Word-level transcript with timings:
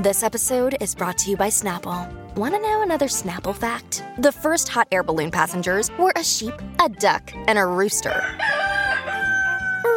This 0.00 0.22
episode 0.22 0.78
is 0.80 0.94
brought 0.94 1.18
to 1.18 1.30
you 1.30 1.36
by 1.36 1.48
Snapple. 1.48 2.10
Want 2.34 2.54
to 2.54 2.60
know 2.62 2.80
another 2.80 3.04
Snapple 3.04 3.54
fact? 3.54 4.02
The 4.16 4.32
first 4.32 4.66
hot 4.66 4.88
air 4.90 5.02
balloon 5.02 5.30
passengers 5.30 5.90
were 5.98 6.14
a 6.16 6.24
sheep, 6.24 6.54
a 6.82 6.88
duck, 6.88 7.30
and 7.34 7.58
a 7.58 7.66
rooster. 7.66 8.18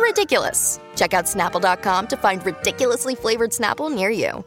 Ridiculous. 0.02 0.82
Check 0.98 1.14
out 1.14 1.24
snapple.com 1.24 2.08
to 2.08 2.18
find 2.18 2.46
ridiculously 2.46 3.16
flavored 3.16 3.52
Snapple 3.52 3.96
near 3.96 4.10
you. 4.10 4.44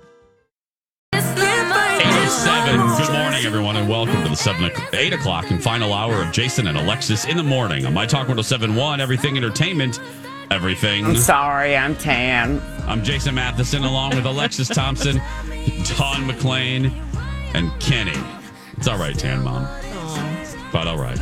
807. 1.15 3.07
Good 3.07 3.13
morning, 3.15 3.47
everyone, 3.47 3.77
and 3.77 3.89
welcome 3.89 4.23
to 4.25 4.29
the 4.29 4.37
7 4.37 4.71
8 4.93 5.13
o'clock 5.15 5.51
and 5.51 5.63
final 5.63 5.95
hour 5.95 6.21
of 6.21 6.33
Jason 6.33 6.67
and 6.67 6.77
Alexis 6.77 7.25
in 7.25 7.39
the 7.39 7.43
morning 7.43 7.87
on 7.87 7.95
My 7.95 8.05
Talk 8.05 8.29
1071, 8.29 9.01
Everything 9.01 9.39
Entertainment, 9.39 10.01
Everything. 10.51 11.05
I'm 11.05 11.17
sorry, 11.17 11.77
I'm 11.77 11.97
tan. 11.97 12.63
I'm 12.87 13.03
Jason 13.03 13.35
Matheson 13.35 13.85
along 13.85 14.11
with 14.11 14.27
Alexis 14.27 14.69
Thompson, 14.69 15.17
Dawn 15.17 16.23
McClain, 16.29 16.93
and 17.55 17.73
Kenny. 17.81 18.19
It's 18.77 18.87
all 18.87 18.99
right, 18.99 19.19
tan 19.19 19.43
mom. 19.43 19.65
Aww. 19.65 20.73
But 20.73 20.87
all 20.87 20.99
right. 20.99 21.21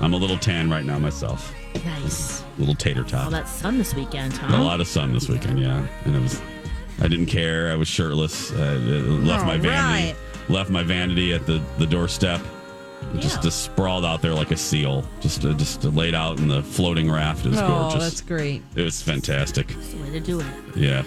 I'm 0.00 0.12
a 0.12 0.16
little 0.16 0.38
tan 0.38 0.70
right 0.70 0.84
now 0.84 0.98
myself. 0.98 1.54
Nice. 1.84 2.42
little 2.58 2.74
tater 2.74 3.04
tot. 3.04 3.26
All 3.26 3.30
that 3.30 3.48
sun 3.48 3.78
this 3.78 3.94
weekend, 3.94 4.38
A 4.48 4.56
lot 4.58 4.80
of 4.80 4.88
sun 4.88 5.12
this 5.12 5.28
weekend, 5.28 5.60
yeah. 5.60 5.86
And 6.04 6.16
it 6.16 6.20
was, 6.20 6.40
I 7.00 7.06
didn't 7.08 7.26
care. 7.26 7.70
I 7.70 7.76
was 7.76 7.86
shirtless. 7.86 8.52
I 8.52 8.74
left 8.74 9.44
oh, 9.44 9.46
my 9.46 9.56
vanity, 9.56 10.08
right. 10.08 10.16
left 10.48 10.70
my 10.70 10.82
vanity 10.82 11.32
at 11.32 11.46
the, 11.46 11.62
the 11.78 11.86
doorstep. 11.86 12.40
Just, 13.16 13.36
Yeah. 13.36 13.42
just 13.42 13.64
sprawled 13.64 14.04
out 14.04 14.20
there 14.22 14.34
like 14.34 14.50
a 14.50 14.56
seal. 14.56 15.04
Just, 15.20 15.44
uh, 15.44 15.52
just 15.54 15.82
laid 15.84 16.14
out 16.14 16.38
in 16.38 16.48
the 16.48 16.62
floating 16.62 17.10
raft. 17.10 17.46
It 17.46 17.50
was 17.50 17.58
Oh, 17.60 17.66
gorgeous. 17.66 18.02
that's 18.02 18.20
great. 18.20 18.62
It 18.76 18.82
was 18.82 19.00
fantastic. 19.02 19.68
That's 19.68 19.88
the 19.88 19.96
way 20.02 20.10
to 20.10 20.20
do 20.20 20.40
it. 20.40 20.46
Yeah. 20.76 21.02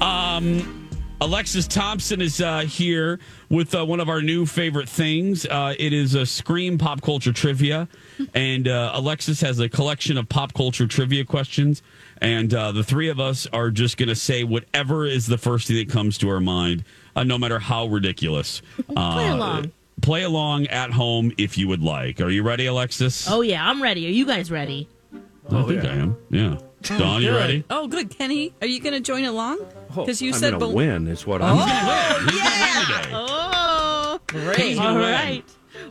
Um, 0.00 0.82
Alexis 1.20 1.66
Thompson 1.66 2.20
is 2.20 2.40
uh, 2.42 2.60
here 2.60 3.18
with 3.48 3.74
uh, 3.74 3.84
one 3.86 4.00
of 4.00 4.08
our 4.10 4.20
new 4.20 4.44
favorite 4.44 4.88
things. 4.88 5.46
Uh, 5.46 5.74
it 5.78 5.94
is 5.94 6.14
a 6.14 6.26
Scream 6.26 6.76
pop 6.76 7.00
culture 7.00 7.32
trivia, 7.32 7.88
and 8.34 8.68
uh, 8.68 8.90
Alexis 8.94 9.40
has 9.40 9.58
a 9.58 9.68
collection 9.68 10.18
of 10.18 10.28
pop 10.28 10.52
culture 10.52 10.86
trivia 10.86 11.24
questions. 11.24 11.82
And 12.20 12.52
uh, 12.52 12.72
the 12.72 12.84
three 12.84 13.08
of 13.08 13.18
us 13.18 13.46
are 13.52 13.70
just 13.70 13.96
going 13.96 14.08
to 14.10 14.14
say 14.14 14.44
whatever 14.44 15.06
is 15.06 15.26
the 15.26 15.38
first 15.38 15.68
thing 15.68 15.76
that 15.76 15.88
comes 15.90 16.18
to 16.18 16.28
our 16.28 16.40
mind, 16.40 16.84
uh, 17.14 17.24
no 17.24 17.38
matter 17.38 17.58
how 17.58 17.86
ridiculous. 17.86 18.60
Uh, 18.94 19.12
Play 19.14 19.28
along. 19.28 19.72
Play 20.02 20.22
along 20.22 20.66
at 20.66 20.90
home 20.90 21.32
if 21.38 21.56
you 21.56 21.68
would 21.68 21.82
like. 21.82 22.20
Are 22.20 22.28
you 22.28 22.42
ready, 22.42 22.66
Alexis? 22.66 23.28
Oh 23.28 23.40
yeah, 23.40 23.68
I'm 23.68 23.82
ready. 23.82 24.06
Are 24.06 24.10
you 24.10 24.26
guys 24.26 24.50
ready? 24.50 24.88
I 25.12 25.18
oh, 25.50 25.66
think 25.66 25.84
I 25.84 25.94
am. 25.94 26.16
Yeah. 26.30 26.58
Oh, 26.90 26.98
Dawn, 26.98 27.22
you 27.22 27.34
ready? 27.34 27.64
Oh, 27.70 27.88
good. 27.88 28.10
Kenny, 28.10 28.54
are 28.60 28.66
you 28.66 28.80
going 28.80 28.92
to 28.92 29.00
join 29.00 29.24
along? 29.24 29.58
Oh, 29.96 30.04
because 30.04 30.20
you 30.20 30.32
I'm 30.32 30.38
said 30.38 30.58
bel- 30.58 30.72
win 30.72 31.06
is 31.08 31.26
what 31.26 31.42
I'm. 31.42 31.56
Who's 31.56 31.66
gonna 31.66 32.18
win 32.18 32.86
today? 32.86 33.10
Oh, 33.14 34.20
Great. 34.26 34.78
all 34.78 34.96
right. 34.96 35.44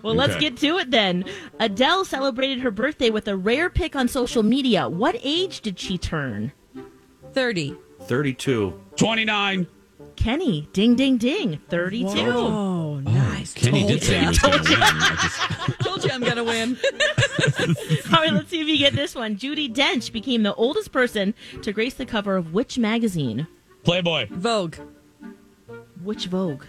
Well, 0.03 0.15
let's 0.15 0.35
get 0.37 0.57
to 0.57 0.77
it 0.77 0.91
then. 0.91 1.25
Adele 1.59 2.05
celebrated 2.05 2.59
her 2.59 2.71
birthday 2.71 3.09
with 3.09 3.27
a 3.27 3.35
rare 3.35 3.69
pic 3.69 3.95
on 3.95 4.07
social 4.07 4.43
media. 4.43 4.87
What 4.87 5.17
age 5.23 5.61
did 5.61 5.79
she 5.79 5.97
turn? 5.97 6.51
30. 7.33 7.75
32. 8.01 8.79
29. 8.95 9.67
Kenny, 10.15 10.69
ding, 10.73 10.95
ding, 10.95 11.17
ding, 11.17 11.59
32. 11.69 12.07
Oh, 12.19 12.99
nice. 12.99 13.04
Kenny 13.65 13.79
Told 13.81 13.91
did 13.91 14.03
say 14.03 14.19
he 14.19 14.27
was 14.27 14.39
going 14.39 14.63
to 14.63 14.69
win. 14.71 14.79
I 14.81 15.17
just, 15.21 15.79
Told 15.81 16.03
you 16.03 16.11
I'm 16.11 16.21
going 16.21 16.35
to 16.35 16.43
win. 16.43 16.77
All 18.13 18.21
right, 18.21 18.33
let's 18.33 18.49
see 18.49 18.61
if 18.61 18.67
you 18.67 18.77
get 18.77 18.93
this 18.93 19.15
one. 19.15 19.35
Judi 19.37 19.73
Dench 19.73 20.11
became 20.11 20.43
the 20.43 20.53
oldest 20.55 20.91
person 20.91 21.33
to 21.61 21.71
grace 21.73 21.95
the 21.95 22.05
cover 22.05 22.35
of 22.37 22.53
which 22.53 22.77
magazine? 22.77 23.47
Playboy. 23.83 24.27
Vogue. 24.29 24.75
Which 26.03 26.27
Vogue? 26.27 26.63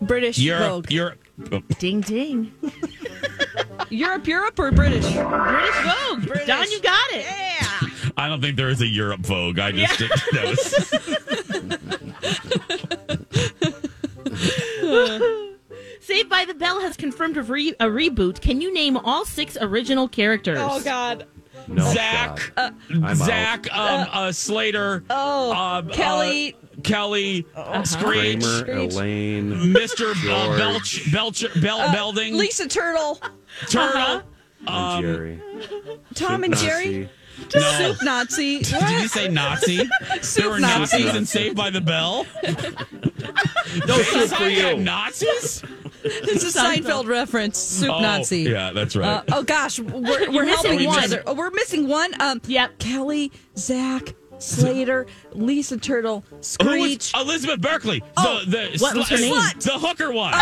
British 0.00 0.38
Europe. 0.38 0.68
Vogue. 0.68 0.90
Europe. 0.90 1.18
oh, 1.52 1.60
Ding, 1.78 2.00
ding. 2.00 2.52
Europe, 3.90 4.26
Europe, 4.26 4.58
or 4.58 4.70
British? 4.72 5.04
British 5.04 5.24
Vogue. 5.24 6.46
Dawn, 6.46 6.70
you 6.70 6.80
got 6.80 7.12
it. 7.12 7.24
Yeah. 7.24 7.88
I 8.16 8.28
don't 8.28 8.40
think 8.40 8.56
there 8.56 8.68
is 8.68 8.80
a 8.80 8.86
Europe 8.86 9.20
Vogue. 9.20 9.58
I 9.58 9.72
just 9.72 9.98
didn't 9.98 10.32
notice. 10.32 10.92
Saved 16.02 16.28
by 16.28 16.44
the 16.44 16.54
Bell 16.54 16.80
has 16.80 16.96
confirmed 16.96 17.36
a, 17.36 17.42
re- 17.42 17.74
a 17.80 17.86
reboot. 17.86 18.40
Can 18.40 18.60
you 18.60 18.74
name 18.74 18.96
all 18.96 19.24
six 19.24 19.56
original 19.60 20.08
characters? 20.08 20.58
Oh, 20.60 20.82
God. 20.82 21.26
No. 21.68 21.84
Zach. 21.92 22.52
God. 22.56 22.74
I'm. 23.02 23.14
Zach. 23.14 23.72
Um, 23.72 24.08
uh, 24.12 24.32
Slater. 24.32 25.04
Oh, 25.08 25.52
um, 25.52 25.88
Kelly. 25.90 26.54
uh, 26.54 26.80
Kelly. 26.82 27.46
Screech. 27.84 28.42
Kramer, 28.42 28.58
Screech. 28.58 28.92
Elaine. 28.94 29.52
Mr. 29.72 30.10
Uh, 30.10 30.46
George. 30.46 30.58
Belch. 30.58 31.12
Belcher. 31.12 31.48
Bel- 31.60 31.92
Belding. 31.92 32.36
Lisa 32.36 32.66
Turtle. 32.66 33.20
Turtle. 33.68 34.22
and 34.66 34.68
Um, 34.68 35.02
Jerry. 35.02 35.40
Tom 36.14 36.42
and 36.42 36.56
Jerry. 36.56 37.08
No. 37.54 37.60
Soup 37.78 38.02
Nazi. 38.02 38.58
Did 38.62 38.90
you 39.02 39.08
say 39.08 39.28
Nazi? 39.28 39.76
there 40.36 40.48
were 40.50 40.58
Nazi. 40.60 40.98
Nazis 41.04 41.14
in 41.16 41.26
Saved 41.26 41.56
by 41.56 41.70
the 41.70 41.80
Bell. 41.80 42.26
No 43.86 43.96
soup 44.02 44.28
for 44.36 44.48
you. 44.48 44.76
Nazis. 44.76 45.62
It's 46.04 46.44
a 46.54 46.58
Seinfeld 46.58 47.06
reference. 47.06 47.58
Soup 47.58 47.88
Oh, 47.90 48.00
Nazi. 48.00 48.40
Yeah, 48.42 48.72
that's 48.72 48.94
right. 48.96 49.06
Uh, 49.08 49.22
oh 49.32 49.42
gosh, 49.44 49.78
we're, 49.78 50.30
we're 50.30 50.44
missing 50.44 50.48
helping 50.72 50.80
each 50.80 50.86
one. 50.88 51.04
other. 51.04 51.22
Oh, 51.26 51.34
we're 51.34 51.50
missing 51.50 51.88
one. 51.88 52.12
Um, 52.20 52.40
Yep. 52.46 52.78
Kelly, 52.80 53.32
Zach, 53.56 54.14
Slater, 54.38 55.06
Lisa 55.32 55.78
Turtle, 55.78 56.24
Who 56.28 56.36
was 56.36 56.46
Screech. 56.48 57.12
Elizabeth 57.14 57.60
Berkley? 57.60 58.02
Oh, 58.16 58.42
the 58.44 58.70
the 58.74 58.78
what 58.80 58.96
was 58.96 59.08
her 59.08 59.16
name? 59.16 59.34
slut- 59.34 59.62
The 59.62 59.78
hooker 59.78 60.12
one. 60.12 60.34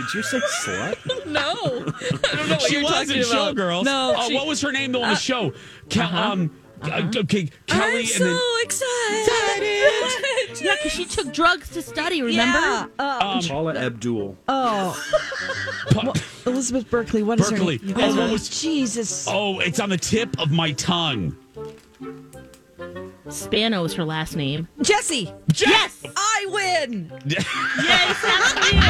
Did 0.00 0.14
you 0.14 0.22
say 0.22 0.38
slut? 0.40 1.26
No, 1.26 1.40
I 1.52 2.36
don't 2.36 2.48
know 2.48 2.54
what 2.56 2.62
she 2.62 2.74
you're 2.74 2.82
was 2.82 2.92
talking 2.92 3.16
in 3.16 3.22
about. 3.24 3.56
Showgirls. 3.56 3.84
No, 3.84 4.14
Uh, 4.16 4.22
she- 4.22 4.34
what 4.34 4.46
was 4.46 4.60
her 4.62 4.72
name 4.72 4.92
though 4.92 5.02
on 5.02 5.10
the 5.10 5.16
show? 5.16 5.52
Kel- 5.90 6.08
Um. 6.16 6.50
uh, 6.82 7.10
okay, 7.16 7.50
Kelly 7.66 7.90
I'm 7.92 7.96
and 7.98 8.08
so 8.08 8.24
then 8.24 8.38
excited. 8.62 10.60
Yeah, 10.64 10.74
because 10.76 10.92
she 10.92 11.04
took 11.04 11.32
drugs 11.32 11.68
to 11.70 11.82
study, 11.82 12.22
remember? 12.22 12.58
Yeah. 12.58 12.86
Uh, 12.98 13.18
um, 13.36 13.42
Paula 13.42 13.74
Abdul. 13.76 14.36
oh, 14.48 15.04
Pa- 15.90 16.12
Elizabeth 16.46 16.88
Berkley. 16.90 17.22
What 17.22 17.38
is 17.40 17.50
Berkley. 17.50 17.78
her 17.78 17.86
name? 17.86 17.96
Oh, 17.98 18.16
what 18.16 18.30
was- 18.32 18.48
Jesus? 18.48 19.26
oh, 19.28 19.58
it's 19.60 19.78
on 19.80 19.90
the 19.90 19.98
tip 19.98 20.38
of 20.40 20.50
my 20.50 20.72
tongue. 20.72 21.36
Spano 23.30 23.84
is 23.84 23.94
her 23.94 24.04
last 24.04 24.36
name. 24.36 24.68
Jesse. 24.82 25.32
Yes! 25.56 26.02
I 26.16 26.46
win. 26.48 27.10
Yes, 27.82 28.20
that's 28.22 28.72
you. 28.72 28.80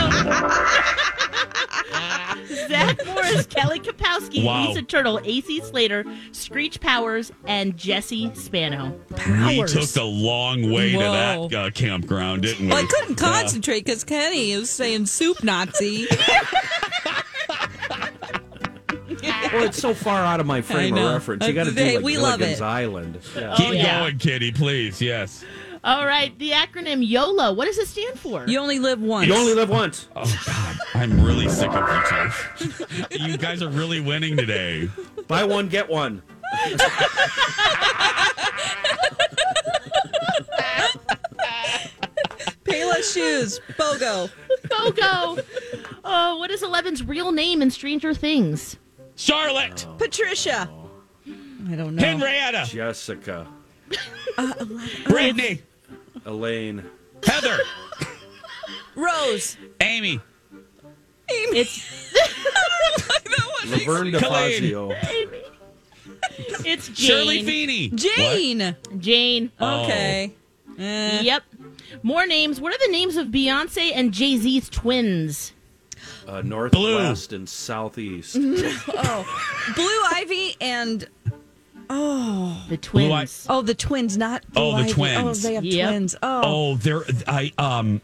Zach 2.68 2.98
Morris, 3.06 3.46
Kelly 3.46 3.78
Kapowski, 3.80 4.44
Wow. 4.44 4.68
Lisa 4.68 4.82
Turtle, 4.82 5.20
AC 5.24 5.60
Slater, 5.60 6.04
Screech 6.32 6.80
Powers, 6.80 7.30
and 7.46 7.76
Jesse 7.76 8.30
Spano. 8.34 8.98
We 9.10 9.16
Powers. 9.16 9.72
took 9.72 9.96
a 10.02 10.06
long 10.06 10.70
way 10.72 10.94
Whoa. 10.94 11.48
to 11.48 11.54
that 11.54 11.66
uh, 11.66 11.70
campground, 11.70 12.42
didn't 12.42 12.66
we? 12.66 12.72
Well, 12.72 12.84
I 12.84 12.86
couldn't 12.86 13.16
concentrate 13.16 13.84
because 13.84 14.04
Kenny 14.04 14.56
was 14.56 14.70
saying 14.70 15.06
soup 15.06 15.42
Nazi. 15.44 16.06
Well, 19.52 19.64
it's 19.64 19.78
so 19.78 19.94
far 19.94 20.24
out 20.24 20.40
of 20.40 20.46
my 20.46 20.60
frame 20.62 20.96
of 20.96 21.12
reference. 21.12 21.46
You 21.46 21.52
got 21.52 21.64
to 21.66 21.72
do 21.72 21.96
like 21.96 22.04
we 22.04 22.18
love 22.18 22.40
it. 22.42 22.60
Island. 22.60 23.20
Oh, 23.36 23.40
yeah. 23.40 23.54
Keep 23.56 23.68
Oh, 23.68 23.72
yeah. 23.72 24.00
going, 24.00 24.18
Kitty, 24.18 24.52
please. 24.52 25.00
Yes. 25.00 25.44
All 25.82 26.04
right, 26.04 26.38
the 26.38 26.50
acronym 26.50 27.06
YOLO. 27.06 27.54
What 27.54 27.64
does 27.64 27.78
it 27.78 27.86
stand 27.88 28.18
for? 28.18 28.44
You 28.46 28.58
only 28.58 28.78
live 28.78 29.00
once. 29.00 29.26
You 29.28 29.34
only 29.34 29.54
live 29.54 29.70
once. 29.70 30.08
Oh 30.14 30.40
God, 30.46 30.76
I'm 30.92 31.24
really 31.24 31.48
sick 31.48 31.70
of 31.72 31.88
you 32.60 32.68
two. 33.08 33.16
you 33.24 33.38
guys 33.38 33.62
are 33.62 33.70
really 33.70 33.98
winning 34.00 34.36
today. 34.36 34.90
Buy 35.26 35.44
one, 35.44 35.68
get 35.68 35.88
one. 35.88 36.22
Payless 42.64 43.12
shoes. 43.14 43.60
Bogo. 43.78 44.30
Go, 44.68 44.90
go. 44.92 45.38
Oh, 46.04 46.34
uh, 46.34 46.38
what 46.38 46.50
is 46.50 46.62
Eleven's 46.62 47.04
real 47.04 47.32
name 47.32 47.62
in 47.62 47.70
Stranger 47.70 48.14
Things? 48.14 48.76
Charlotte, 49.20 49.86
Patricia. 49.98 50.66
I 51.68 51.74
don't 51.76 51.94
know. 51.94 52.02
Henrietta, 52.02 52.64
Jessica. 52.66 53.46
Brittany, 55.04 55.60
Elaine. 56.24 56.82
Heather, 57.22 57.58
Rose. 58.96 59.58
Amy, 59.82 60.20
It's 61.28 62.10
Laverne 63.70 64.12
Colleen. 64.12 64.62
DeFazio. 64.62 64.96
it's 66.64 66.88
Jane. 66.88 66.94
Shirley 66.94 67.42
Feeney, 67.44 67.88
Jane. 67.90 68.74
Jane. 68.98 69.52
Oh. 69.60 69.84
Okay. 69.84 70.32
Eh. 70.78 71.20
Yep. 71.20 71.42
More 72.02 72.26
names. 72.26 72.58
What 72.58 72.72
are 72.72 72.86
the 72.86 72.92
names 72.92 73.18
of 73.18 73.26
Beyonce 73.26 73.92
and 73.94 74.14
Jay 74.14 74.38
Z's 74.38 74.70
twins? 74.70 75.52
Uh, 76.30 76.42
Northwest 76.42 77.32
and 77.32 77.48
Southeast. 77.48 78.36
Oh, 78.88 79.72
Blue 79.74 80.00
Ivy 80.20 80.56
and 80.60 81.08
oh, 81.90 82.64
The 82.68 82.76
Blue 82.76 83.06
Eye- 83.12 83.24
twins. 83.24 83.46
oh, 83.48 83.62
the 83.62 83.74
twins, 83.74 84.16
not 84.16 84.48
Blue 84.52 84.62
Oh, 84.62 84.70
the 84.76 84.82
Ivy. 84.84 84.92
twins. 84.92 85.44
Oh, 85.44 85.48
they 85.48 85.54
have 85.54 85.64
Yep. 85.64 85.88
twins. 85.88 86.14
Oh, 86.22 86.40
Oh, 86.44 86.76
there. 86.76 87.02
I 87.26 87.52
um 87.58 88.00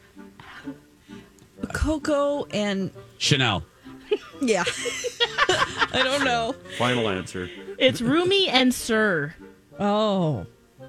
Coco 1.73 2.44
and 2.46 2.90
Chanel. 3.19 3.62
yeah. 4.40 4.64
I 5.93 6.00
don't 6.05 6.25
know. 6.25 6.55
Final 6.78 7.08
answer. 7.08 7.49
It's 7.78 8.00
Rumi 8.00 8.49
and 8.49 8.75
Sir. 8.75 9.34
Oh. 9.78 10.46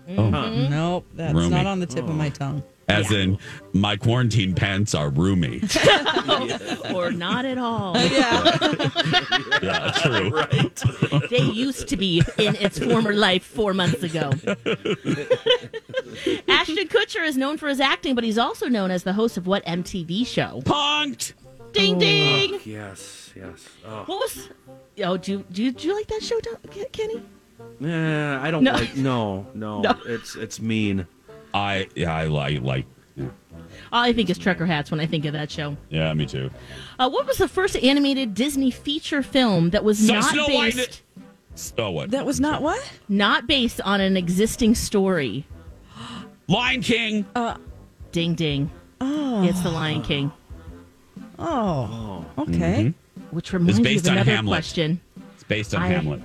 Oh. 0.09 0.12
Mm-hmm. 0.12 0.71
Nope, 0.71 1.06
that's 1.13 1.33
Roomy. 1.33 1.50
not 1.50 1.65
on 1.65 1.80
the 1.80 1.86
tip 1.86 2.06
of 2.06 2.15
my 2.15 2.27
oh. 2.27 2.31
tongue. 2.31 2.63
As 2.89 3.12
in, 3.12 3.38
my 3.74 3.98
quarantine 3.98 4.56
pants 4.56 4.95
are 4.95 5.09
roomy. 5.09 5.62
Oh, 6.30 6.94
or 6.94 7.12
not 7.12 7.45
at 7.45 7.57
all. 7.57 7.95
Yeah. 7.98 8.57
yeah, 9.62 9.92
true. 9.95 10.30
Right. 10.30 10.83
They 11.30 11.39
used 11.39 11.88
to 11.88 11.98
be 11.98 12.21
in 12.38 12.56
its 12.56 12.80
former 12.80 13.13
life 13.13 13.44
four 13.44 13.74
months 13.74 14.04
ago. 14.04 14.30
Ashton 16.48 16.88
Kutcher 16.89 17.25
is 17.25 17.38
known 17.38 17.57
for 17.57 17.69
his 17.69 17.80
acting, 17.80 18.13
but 18.13 18.24
he's 18.25 18.38
also 18.38 18.68
known 18.68 18.92
as 18.92 19.03
the 19.03 19.13
host 19.13 19.38
of 19.38 19.48
what 19.48 19.65
MTV 19.65 20.27
show? 20.27 20.62
Punk'd. 20.65 21.33
Ding 21.71 21.98
ding. 21.98 22.60
Yes, 22.65 23.31
yes. 23.36 23.69
Oh, 23.86 24.03
What 24.06 24.19
was? 24.19 24.50
Oh, 25.03 25.15
do 25.18 25.31
you, 25.31 25.45
do 25.51 25.71
do 25.71 25.88
you 25.88 25.95
like 25.95 26.07
that 26.07 26.24
show, 26.24 26.39
Kenny? 26.92 27.21
Nah, 27.80 28.44
I 28.44 28.51
don't 28.51 28.63
No. 28.63 28.74
like. 28.74 28.95
No, 28.95 29.45
no, 29.54 29.81
No. 29.81 29.95
It's 30.06 30.36
it's 30.36 30.59
mean. 30.62 31.07
I 31.54 31.88
yeah, 31.95 32.13
I 32.15 32.25
like 32.25 32.62
like. 32.62 32.86
Yeah, 33.15 33.25
All 33.92 34.04
I 34.04 34.13
think 34.13 34.30
is 34.30 34.38
trucker 34.38 34.65
hats 34.68 34.92
when 34.92 35.00
I 35.00 35.06
think 35.07 35.25
of 35.25 35.33
that 35.33 35.50
show. 35.50 35.75
yeah 35.89 36.13
me 36.13 36.25
too. 36.27 36.51
Uh, 37.00 37.09
what 37.09 37.25
was 37.25 37.38
the 37.38 37.48
first 37.48 37.75
animated 37.77 38.33
Disney 38.36 38.69
feature 38.69 39.24
film 39.24 39.71
that 39.71 39.83
was 39.83 39.98
So 40.06 40.13
not 40.15 40.24
Snow 40.25 40.45
White- 40.50 40.75
based 40.75 41.01
Oh, 41.80 41.89
what? 41.89 42.12
That 42.12 42.24
was 42.25 42.39
not 42.39 42.62
what? 42.62 42.80
not 43.09 43.48
based 43.48 43.81
on 43.81 44.00
an 44.01 44.15
existing 44.15 44.75
story? 44.75 45.48
Lion 46.48 46.81
King. 46.83 47.25
Ding 48.12 48.36
ding. 48.36 48.69
Oh. 49.01 49.44
It's 49.48 49.62
The 49.62 49.69
Lion 49.71 50.03
King, 50.03 50.31
Oh. 51.39 52.25
Okay. 52.38 52.94
which 53.31 53.53
reminds 53.53 53.80
me 53.80 53.95
of 53.98 54.06
another 54.06 54.31
Hamlet. 54.31 54.51
question. 54.51 55.01
It's 55.33 55.44
based 55.44 55.74
on 55.75 55.81
I- 55.81 55.88
Hamlet. 55.88 56.21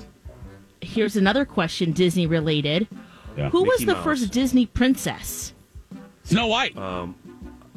Here's 0.83 1.17
another 1.17 1.45
question, 1.45 1.93
Disney 1.93 2.27
related. 2.27 2.89
Yeah. 3.37 3.49
Who 3.51 3.63
was 3.65 3.81
the 3.81 3.95
Mouse. 3.95 4.05
first 4.05 4.31
Disney 4.33 4.67
princess? 4.67 5.55
Snow 6.25 6.49
White. 6.49 6.77
Uh, 6.77 7.07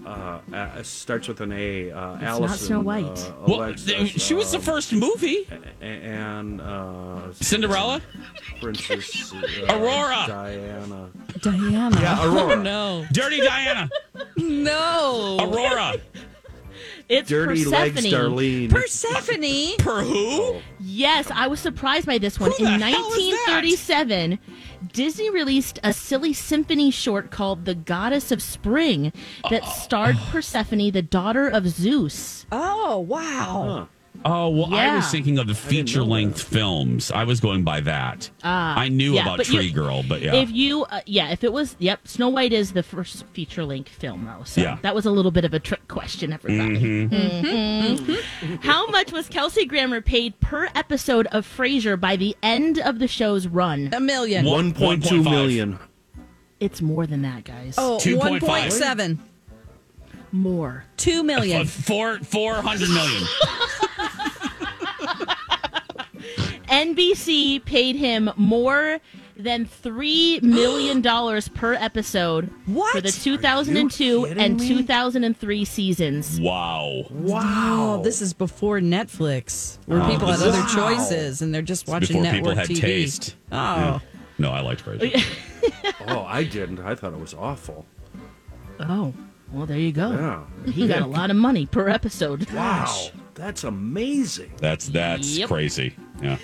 uh, 0.05 0.83
starts 0.83 1.27
with 1.27 1.41
an 1.41 1.51
A. 1.51 1.91
Uh, 1.91 1.95
not 2.15 2.23
Allison. 2.23 2.67
Snow 2.67 2.81
White. 2.81 3.05
Uh, 3.05 3.33
well, 3.47 3.59
Alexis, 3.61 3.85
th- 3.87 4.21
she 4.21 4.33
was 4.35 4.51
the 4.51 4.57
um, 4.57 4.63
first 4.63 4.93
movie. 4.93 5.47
and 5.81 6.61
uh, 6.61 7.33
Cinderella. 7.33 8.01
Princess 8.61 9.33
uh, 9.33 9.41
Aurora. 9.69 10.25
Diana. 10.27 11.09
Diana. 11.41 12.01
Yeah, 12.01 12.25
Aurora. 12.25 12.55
Oh, 12.57 12.61
no. 12.61 13.05
Dirty 13.13 13.39
Diana. 13.39 13.89
No. 14.37 15.37
Aurora. 15.41 15.95
It's 17.07 17.29
Dirty 17.29 17.63
Persephone. 17.63 17.71
legs, 17.71 18.05
Darlene. 18.05 18.69
Persephone. 18.69 19.77
Per 19.79 20.01
who? 20.03 20.61
Yes, 20.79 21.29
I 21.31 21.47
was 21.47 21.59
surprised 21.59 22.07
by 22.07 22.17
this 22.17 22.39
one. 22.39 22.51
Who 22.51 22.65
the 22.65 22.73
In 22.73 22.81
hell 22.81 23.11
is 23.13 23.15
that? 23.45 23.61
1937, 23.63 24.39
Disney 24.91 25.29
released 25.29 25.79
a 25.83 25.93
silly 25.93 26.33
symphony 26.33 26.89
short 26.89 27.29
called 27.31 27.65
The 27.65 27.75
Goddess 27.75 28.31
of 28.31 28.41
Spring 28.41 29.13
that 29.49 29.65
starred 29.65 30.15
oh. 30.19 30.29
Persephone, 30.31 30.91
the 30.91 31.01
daughter 31.01 31.47
of 31.47 31.67
Zeus. 31.67 32.45
Oh, 32.51 32.99
wow. 32.99 33.87
Oh 34.23 34.49
well, 34.49 34.73
I 34.73 34.95
was 34.95 35.09
thinking 35.11 35.37
of 35.37 35.47
the 35.47 35.53
feature 35.55 36.03
length 36.03 36.41
films. 36.41 37.11
I 37.11 37.23
was 37.25 37.39
going 37.39 37.63
by 37.63 37.81
that. 37.81 38.29
I 38.43 38.89
knew 38.89 39.13
yeah, 39.13 39.21
about 39.23 39.37
but 39.37 39.49
you- 39.49 39.55
Tree 39.55 39.71
Girl, 39.71 40.03
but 40.07 40.21
yeah. 40.21 40.35
If 40.35 40.49
you, 40.51 40.83
uh, 40.85 41.01
yeah, 41.05 41.29
if 41.31 41.43
it 41.43 41.51
was, 41.53 41.75
yep, 41.79 42.07
Snow 42.07 42.29
White 42.29 42.53
is 42.53 42.73
the 42.73 42.81
first 42.83 43.25
feature 43.33 43.63
length 43.65 43.89
film, 43.89 44.25
though. 44.25 44.43
So 44.43 44.61
Yeah. 44.61 44.77
that 44.81 44.95
was 44.95 45.05
a 45.05 45.11
little 45.11 45.31
bit 45.31 45.45
of 45.45 45.53
a 45.53 45.59
trick 45.59 45.87
question, 45.87 46.33
everybody. 46.33 47.07
Mhm. 47.07 48.19
How 48.63 48.87
much 48.87 49.11
was 49.11 49.27
Kelsey 49.27 49.65
Grammer 49.65 50.01
paid 50.01 50.39
per 50.39 50.69
episode 50.75 51.27
of 51.27 51.45
Frasier 51.45 51.99
by 51.99 52.15
the 52.15 52.35
end 52.41 52.79
of 52.79 52.99
the 52.99 53.07
show's 53.07 53.47
run? 53.47 53.89
A 53.93 53.99
million. 53.99 54.45
One- 54.45 54.73
1.2 54.73 55.21
1.5. 55.21 55.23
million. 55.31 55.79
It's 56.59 56.81
more 56.81 57.05
than 57.05 57.21
that, 57.23 57.43
guys. 57.43 57.75
Oh, 57.77 57.97
2.5. 58.01 58.39
1.7. 58.41 59.19
more. 60.31 60.83
2 60.97 61.23
million. 61.23 61.61
Uh, 61.61 61.65
four 61.65 62.19
four 62.19 62.55
hundred 62.55 62.89
million. 62.89 63.23
NBC 66.67 67.63
paid 67.65 67.95
him 67.95 68.29
more 68.35 68.99
than 69.37 69.65
three 69.65 70.39
million 70.41 71.01
dollars 71.01 71.47
per 71.49 71.73
episode 71.73 72.49
What? 72.67 72.95
for 72.95 73.01
the 73.01 73.11
2002 73.11 74.25
kidding 74.27 74.41
and 74.43 74.59
me? 74.59 74.67
2003 74.69 75.65
seasons. 75.65 76.39
wow. 76.39 77.03
Oh, 77.11 78.01
this 78.03 78.21
is 78.21 78.33
before 78.33 78.79
Netflix, 78.79 79.77
where 79.87 80.01
Oh, 80.01 80.09
people 80.09 80.27
had 80.29 80.39
this 80.39 80.47
is- 80.47 80.55
other 80.55 80.67
choices 80.73 81.41
and 81.41 81.53
they're 81.53 81.61
just 81.61 81.87
watching 81.87 82.21
Before 82.21 82.33
people 82.33 82.49
network 82.55 82.67
had 82.69 82.77
TV. 82.77 82.81
taste. 82.81 83.35
Oh, 83.51 83.99
No, 84.37 84.51
I 84.51 84.61
liked 84.61 84.83
Frasier. 84.85 85.23
Oh, 86.07 86.23
I 86.27 86.43
didn't. 86.43 86.79
I 86.79 86.93
thought 86.93 87.13
it 87.13 87.19
was 87.19 87.33
awful. 87.33 87.85
Oh, 88.79 89.13
well, 89.51 89.65
there 89.65 89.79
you 89.79 89.91
go. 89.91 90.11
Yeah. 90.11 90.71
He 90.71 90.87
got 90.87 91.01
a 91.01 91.07
lot 91.07 91.31
of 91.31 91.35
money 91.37 91.65
per 91.65 91.89
episode. 91.89 92.49
Wow. 92.51 93.07
That's 93.33 93.63
amazing. 93.63 94.51
That's 94.57 94.87
that's 94.87 95.37
Yep. 95.37 95.47
crazy. 95.49 95.95
Yeah. 96.21 96.37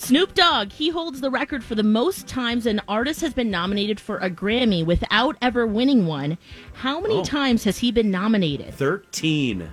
Snoop 0.00 0.32
Dogg, 0.34 0.70
he 0.70 0.90
holds 0.90 1.20
the 1.20 1.30
record 1.30 1.64
for 1.64 1.74
the 1.74 1.82
most 1.82 2.28
times 2.28 2.66
an 2.66 2.80
artist 2.86 3.20
has 3.20 3.34
been 3.34 3.50
nominated 3.50 3.98
for 3.98 4.18
a 4.18 4.30
Grammy 4.30 4.84
without 4.86 5.36
ever 5.42 5.66
winning 5.66 6.06
one. 6.06 6.38
How 6.74 7.00
many 7.00 7.22
times 7.24 7.64
has 7.64 7.78
he 7.78 7.90
been 7.90 8.10
nominated? 8.10 8.72
13. 8.74 9.68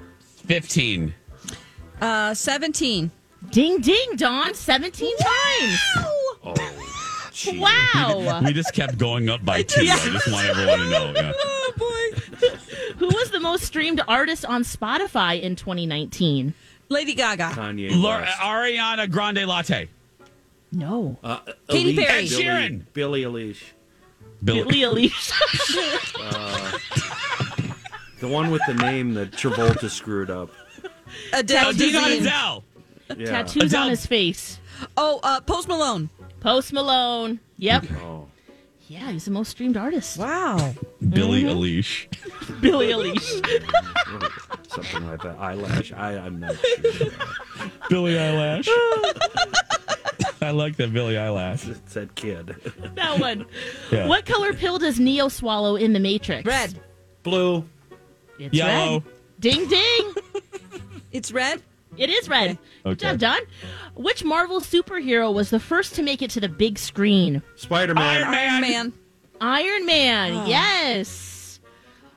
Fifteen. 0.47 1.13
uh, 2.01 2.33
17. 2.33 3.11
Ding 3.51 3.79
ding, 3.81 4.15
Dawn, 4.15 4.53
17 4.55 5.17
times. 5.17 5.79
Oh. 6.43 6.55
Wow. 7.57 8.41
We 8.45 8.53
just 8.53 8.73
kept 8.73 8.97
going 8.97 9.29
up 9.29 9.43
by 9.43 9.61
two. 9.61 9.81
I 9.81 9.97
just 10.09 10.31
want 10.31 10.47
everyone 10.47 10.79
to 10.79 10.89
know. 10.89 11.11
Yeah. 11.13 11.31
Oh, 11.35 11.73
boy. 11.77 12.47
Who 12.97 13.07
was 13.07 13.29
the 13.31 13.41
most 13.41 13.65
streamed 13.65 14.01
artist 14.07 14.45
on 14.45 14.63
Spotify 14.63 15.41
in 15.41 15.57
2019? 15.57 16.53
Lady 16.89 17.13
Gaga. 17.15 17.49
Kanye 17.53 17.89
Laura, 17.95 18.21
West. 18.21 18.37
Ariana 18.39 19.09
Grande 19.09 19.45
Latte. 19.45 19.87
No. 20.71 21.17
Uh, 21.23 21.39
Katy 21.69 21.95
Elise, 21.95 21.95
Perry. 22.05 22.09
Ed 22.25 22.29
Billie- 22.29 22.43
Sheeran. 22.43 22.81
Billie 22.93 23.23
Eilish. 23.23 23.61
Bill. 24.43 24.65
Billie 24.65 24.81
Eilish. 25.09 25.31
The 28.21 28.29
one 28.29 28.49
with 28.49 28.61
the 28.65 28.73
name 28.73 29.13
that 29.15 29.31
Travolta 29.31 29.89
screwed 29.89 30.29
up. 30.29 30.49
Adele. 31.33 31.67
Adina 31.69 31.99
Dazeem. 31.99 32.21
Adele. 32.21 32.63
Yeah. 33.17 33.25
Tattoos 33.25 33.63
Adele. 33.63 33.83
on 33.83 33.89
his 33.89 34.05
face. 34.05 34.57
Oh, 34.95 35.19
uh, 35.21 35.41
Post 35.41 35.67
Malone. 35.67 36.09
Post 36.39 36.71
Malone. 36.73 37.39
Yep. 37.57 37.85
Oh. 38.01 38.27
Yeah, 38.87 39.11
he's 39.11 39.25
the 39.25 39.31
most 39.31 39.49
streamed 39.49 39.75
artist. 39.77 40.17
Wow. 40.17 40.73
Billy 41.07 41.43
Mm-hmm. 41.43 41.59
Eilish. 41.59 42.07
Billie 42.61 42.87
Eilish. 42.87 44.49
Something 44.75 45.07
like 45.07 45.21
that. 45.23 45.37
Eyelash. 45.39 45.91
I, 45.93 46.17
I'm 46.17 46.39
not 46.39 46.55
sure. 46.57 47.09
Billy 47.89 48.19
Eyelash. 48.19 48.67
I 50.41 50.51
like 50.51 50.75
that 50.77 50.93
Billy 50.93 51.17
Eyelash. 51.17 51.67
It's 51.67 51.93
that 51.93 52.13
kid. 52.15 52.55
that 52.95 53.19
one. 53.19 53.45
Yeah. 53.91 54.07
What 54.07 54.25
color 54.25 54.53
pill 54.53 54.77
does 54.77 54.99
Neo 54.99 55.27
swallow 55.29 55.75
in 55.75 55.93
The 55.93 55.99
Matrix? 55.99 56.45
Red. 56.45 56.79
Blue. 57.23 57.65
It's 58.37 58.53
Yellow. 58.53 58.95
red. 58.99 59.03
Ding 59.39 59.67
ding. 59.67 60.13
It's 61.11 61.31
red. 61.31 61.61
It 61.97 62.09
is 62.09 62.27
red. 62.27 62.57
Good 62.83 62.99
job, 62.99 63.19
Dawn. 63.19 63.39
Which 63.95 64.23
Marvel 64.25 64.59
superhero 64.59 65.33
was 65.33 65.49
the 65.49 65.59
first 65.61 65.95
to 65.95 66.03
make 66.03 66.21
it 66.21 66.29
to 66.31 66.41
the 66.41 66.49
big 66.49 66.77
screen? 66.77 67.41
Spider 67.55 67.93
Man. 67.93 68.23
Iron 68.23 68.61
Man. 68.61 68.61
Iron 68.61 68.61
Man. 68.61 68.93
Iron 69.41 69.85
Man. 69.85 70.31
Oh. 70.33 70.45
Yes. 70.47 71.34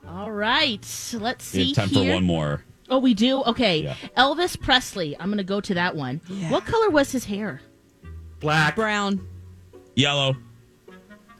All 0.09 0.31
right. 0.33 0.81
Let's 1.15 1.53
We 1.53 1.65
see 1.65 1.67
have 1.69 1.77
time 1.77 1.88
here. 1.88 2.11
for 2.11 2.15
one 2.15 2.25
more. 2.25 2.65
Oh, 2.91 2.99
we 2.99 3.12
do. 3.15 3.43
Okay. 3.45 3.83
Yeah. 3.83 3.95
Elvis 4.17 4.59
Presley. 4.61 5.15
I'm 5.21 5.27
going 5.27 5.38
to 5.38 5.45
go 5.45 5.61
to 5.61 5.75
that 5.75 5.95
one. 5.95 6.21
What 6.49 6.65
color 6.65 6.88
was 6.91 7.12
his 7.12 7.25
hair? 7.27 7.61
Black. 8.41 8.75
Brown. 8.77 9.27
Yellow. 9.95 10.37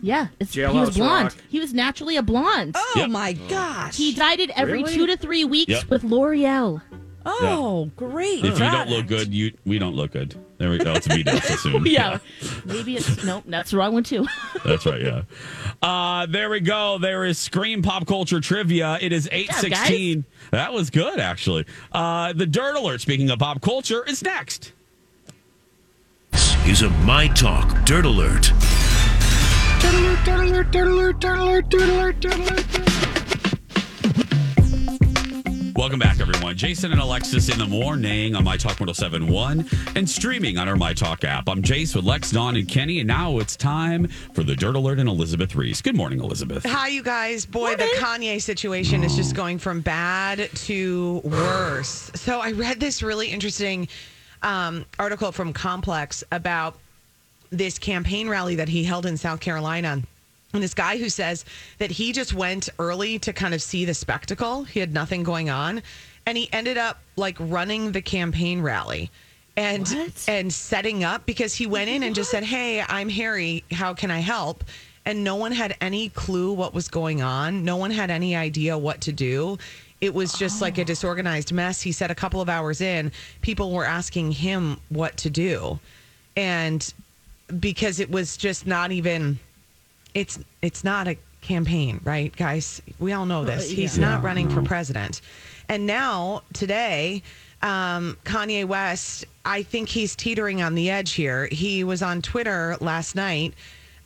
Yeah, 0.01 0.29
it's, 0.39 0.55
he 0.55 0.63
was 0.65 0.97
blonde. 0.97 1.25
Rock. 1.33 1.37
He 1.49 1.59
was 1.59 1.75
naturally 1.75 2.17
a 2.17 2.23
blonde. 2.23 2.75
Oh 2.77 2.93
Yep. 2.97 3.11
my 3.11 3.37
oh. 3.47 3.49
gosh. 3.49 3.97
He 3.97 4.15
dyed 4.15 4.39
it 4.39 4.51
every 4.51 4.83
Really? 4.85 4.95
two 4.95 5.07
to 5.09 5.17
three 5.17 5.45
weeks 5.45 5.71
Yep. 5.73 5.91
with 5.91 6.05
L'Oreal. 6.05 6.81
oh, 7.27 7.91
great. 7.97 8.45
If 8.45 8.61
you 8.61 8.71
don't 8.71 8.89
look 8.89 9.07
good, 9.09 9.35
you 9.35 9.53
we 9.67 9.79
don't 9.81 9.97
look 9.97 10.13
good. 10.13 10.37
There 10.59 10.71
we 10.71 10.79
go. 10.79 10.93
It's 10.95 11.09
me 11.09 11.23
to 11.23 11.37
assume. 11.37 11.87
Yeah. 11.87 12.19
Maybe 12.65 12.97
it's 12.97 13.25
nope, 13.25 13.45
that's 13.47 13.71
the 13.71 13.77
wrong 13.77 13.93
one 13.93 14.03
too. 14.03 14.27
That's 14.65 14.85
right, 14.85 15.01
yeah. 15.01 15.23
Uh, 15.81 16.27
there 16.27 16.51
we 16.51 16.59
go. 16.59 16.99
There 16.99 17.25
is 17.25 17.39
Scream 17.39 17.81
Pop 17.81 18.07
Culture 18.07 18.41
Trivia. 18.41 18.99
It 19.01 19.13
is 19.13 19.29
816. 19.31 20.25
That 20.51 20.73
was 20.73 20.91
good, 20.91 21.21
actually. 21.21 21.65
Uh, 21.93 22.33
the 22.33 22.45
Dirt 22.47 22.75
Alert, 22.77 23.01
speaking 23.01 23.31
of 23.31 23.39
pop 23.39 23.61
culture, 23.63 24.05
is 24.05 24.23
next. 24.23 24.73
This 26.33 26.67
is 26.67 26.83
a 26.83 26.91
My 26.91 27.29
Talk 27.29 27.85
Dirt 27.85 28.05
Alert. 28.05 28.53
Dirt 29.81 29.95
Alert. 29.95 30.25
Dirt 30.25 30.41
Alert. 30.41 30.71
Dirt 30.73 30.89
Alert. 30.89 31.21
Dirt 31.21 31.39
Alert. 31.39 31.71
Dirt 31.71 31.89
Alert. 31.89 32.21
Dirt 32.21 32.35
Alert. 32.35 32.88
Welcome 35.79 36.01
back, 36.01 36.19
everyone. 36.19 36.57
Jason 36.57 36.91
and 36.91 37.01
Alexis 37.01 37.49
in 37.49 37.57
the 37.57 37.65
morning 37.65 38.35
on 38.35 38.43
My 38.43 38.57
Talk 38.57 38.81
1071 38.81 39.65
and 39.95 40.11
streaming 40.11 40.59
on 40.59 40.69
our 40.69 40.75
My 40.75 40.93
Talk 40.93 41.23
app. 41.23 41.49
I'm 41.49 41.63
Jace 41.63 41.95
with 41.95 42.05
Lex, 42.05 42.33
Dawn, 42.33 42.57
and 42.57 42.69
Kenny, 42.69 42.99
and 42.99 43.07
now 43.07 43.39
it's 43.39 43.55
time 43.55 44.09
for 44.09 44.43
the 44.43 44.57
Dirt 44.57 44.75
Alert 44.75 44.99
and 44.99 45.09
Elizabeth 45.09 45.55
Reese. 45.55 45.81
Good 45.81 45.95
morning, 45.95 46.19
Elizabeth. 46.19 46.65
Hi, 46.67 46.89
you 46.89 47.05
guys. 47.05 47.47
Boy, 47.47 47.77
the 47.77 47.89
Kanye 47.97 48.43
situation 48.43 49.05
is 49.05 49.15
just 49.15 49.37
going 49.37 49.57
from 49.61 49.81
bad 49.81 50.51
to 50.53 51.21
worse. 51.23 52.11
So 52.17 52.41
I 52.41 52.51
read 52.51 52.81
this 52.81 53.01
really 53.01 53.29
interesting 53.29 53.87
um, 54.43 54.85
article 54.99 55.31
from 55.31 55.53
Complex 55.53 56.25
about 56.33 56.77
this 57.51 57.79
campaign 57.79 58.29
rally 58.29 58.57
that 58.57 58.69
he 58.69 58.83
held 58.83 59.07
in 59.07 59.17
South 59.17 59.39
Carolina. 59.39 60.03
And 60.53 60.63
this 60.63 60.75
guy 60.75 60.97
who 60.97 61.09
says 61.09 61.45
that 61.79 61.91
he 61.91 62.13
just 62.13 62.33
went 62.33 62.69
early 62.79 63.19
to 63.21 63.33
kind 63.33 63.53
of 63.53 63.61
see 63.61 63.85
the 63.85 63.95
spectacle. 63.95 64.65
He 64.65 64.81
had 64.81 64.95
nothing 64.95 65.23
going 65.23 65.51
on. 65.51 65.83
And 66.25 66.39
he 66.39 66.49
ended 66.53 66.79
up 66.79 67.01
like 67.17 67.37
running 67.39 67.93
the 67.93 68.03
campaign 68.03 68.63
rally 68.63 69.11
and 69.57 69.89
What? 69.89 70.25
and 70.29 70.53
setting 70.53 71.05
up 71.05 71.27
because 71.27 71.55
he 71.55 71.67
went 71.67 71.91
in 71.91 72.03
and 72.03 72.15
just 72.15 72.31
said, 72.31 72.45
Hey, 72.45 72.83
I'm 72.87 73.09
Harry. 73.09 73.65
How 73.73 73.93
can 73.93 74.11
I 74.11 74.21
help? 74.21 74.65
And 75.05 75.25
no 75.25 75.37
one 75.37 75.53
had 75.53 75.77
any 75.81 76.11
clue 76.11 76.53
what 76.53 76.75
was 76.75 76.89
going 76.89 77.23
on. 77.23 77.65
No 77.65 77.77
one 77.77 77.91
had 77.91 78.11
any 78.11 78.37
idea 78.37 78.77
what 78.77 79.01
to 79.03 79.13
do. 79.13 79.59
It 80.01 80.15
was 80.15 80.33
just 80.35 80.61
like 80.61 80.79
a 80.79 80.83
oh. 80.83 80.85
disorganized 80.85 81.53
mess. 81.53 81.83
He 81.83 81.93
said 81.93 82.11
a 82.11 82.15
couple 82.15 82.41
of 82.41 82.49
hours 82.49 82.81
in, 82.81 83.11
people 83.41 83.73
were 83.73 83.85
asking 83.85 84.33
him 84.33 84.79
what 84.91 85.17
to 85.19 85.31
do. 85.31 85.81
And 86.37 86.93
because 87.59 87.99
it 88.01 88.11
was 88.11 88.37
just 88.37 88.67
not 88.67 88.93
even 88.93 89.39
it's 90.21 90.39
it's 90.63 90.85
not 90.85 91.09
a 91.09 91.17
campaign, 91.41 92.01
right, 92.05 92.35
guys? 92.37 92.83
We 92.99 93.13
all 93.13 93.27
know 93.27 93.45
this. 93.45 93.71
He's 93.71 93.99
not 93.99 94.23
running 94.23 94.49
for 94.49 94.63
president. 94.63 95.21
And 95.69 95.87
now 95.87 96.43
today, 96.53 97.23
um, 97.63 98.17
Kanye 98.25 98.65
West, 98.65 99.25
I 99.45 99.63
think 99.63 99.89
he's 99.89 100.17
teetering 100.17 100.63
on 100.63 100.75
the 100.75 100.91
edge 100.91 101.13
here. 101.13 101.47
He 101.47 101.85
was 101.85 102.03
on 102.03 102.23
Twitter 102.23 102.77
last 102.81 103.15
night. 103.15 103.55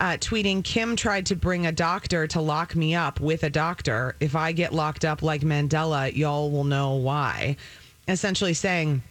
Uh, 0.01 0.17
tweeting, 0.17 0.65
Kim 0.65 0.97
tried 0.97 1.27
to 1.27 1.37
bring 1.37 1.67
a 1.67 1.73
doctor 1.73 2.27
to 2.27 2.41
lock 2.41 2.75
me 2.75 2.95
up 2.95 3.21
with 3.21 3.45
a 3.45 3.51
doctor. 3.51 4.17
If 4.19 4.35
I 4.35 4.51
get 4.51 4.75
locked 4.75 5.05
up 5.05 5.23
like 5.23 5.43
Mandela, 5.43 6.15
y'all 6.15 6.51
will 6.51 6.65
know 6.65 6.95
why. 6.95 7.57
Essentially 8.09 8.55
saying 8.55 9.03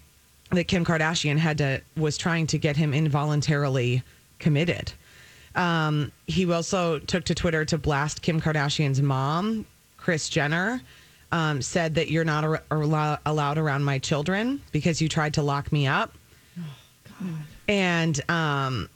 that 0.52 0.66
Kim 0.66 0.84
Kardashian 0.84 1.38
had 1.38 1.58
to 1.60 1.82
was 1.96 2.18
trying 2.18 2.46
to 2.48 2.58
get 2.58 2.76
him 2.76 2.94
involuntarily 2.94 4.04
committed. 4.40 4.92
Um, 5.56 6.12
he 6.28 6.52
also 6.52 7.00
took 7.00 7.26
to 7.26 7.36
Twitter 7.36 7.66
to 7.66 7.78
blast 7.78 8.22
Kim 8.22 8.40
Kardashian's 8.40 9.02
mom, 9.02 9.66
Kris 9.98 10.30
Jenner. 10.30 10.82
Um, 11.34 11.62
said 11.62 11.96
that 11.96 12.12
you're 12.12 12.26
not 12.26 12.44
ar- 12.44 13.20
allowed 13.26 13.58
around 13.58 13.86
my 13.86 14.00
children 14.00 14.60
because 14.74 15.02
you 15.02 15.08
tried 15.08 15.34
to 15.36 15.42
lock 15.42 15.72
me 15.72 15.88
up. 15.88 16.14
And 17.70 18.20
um, 18.30 18.90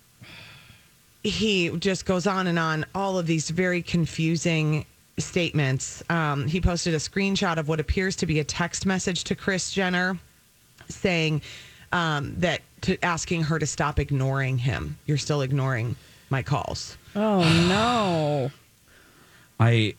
he 1.24 1.70
just 1.78 2.06
goes 2.06 2.28
on 2.28 2.48
and 2.48 2.60
on, 2.60 2.86
all 2.94 3.18
of 3.18 3.26
these 3.26 3.50
very 3.50 3.82
confusing 3.82 4.86
statements. 5.18 6.04
Um, 6.10 6.46
he 6.46 6.60
posted 6.60 6.94
a 6.94 6.98
screenshot 6.98 7.58
of 7.58 7.68
what 7.68 7.80
appears 7.80 8.16
to 8.18 8.26
be 8.26 8.40
a 8.40 8.44
text 8.44 8.86
message 8.86 9.24
to 9.26 9.36
Kris 9.36 9.72
Jenner 9.72 10.20
saying 10.90 11.42
um, 11.92 12.36
that 12.40 12.62
to 12.82 13.04
asking 13.04 13.44
her 13.44 13.58
to 13.58 13.66
stop 13.66 14.00
ignoring 14.00 14.58
him. 14.58 14.98
You're 15.06 15.18
still 15.18 15.42
ignoring 15.42 15.96
my 16.30 16.44
calls. 16.44 16.98
Oh 17.16 17.40
no. 17.68 18.52
I 19.60 19.96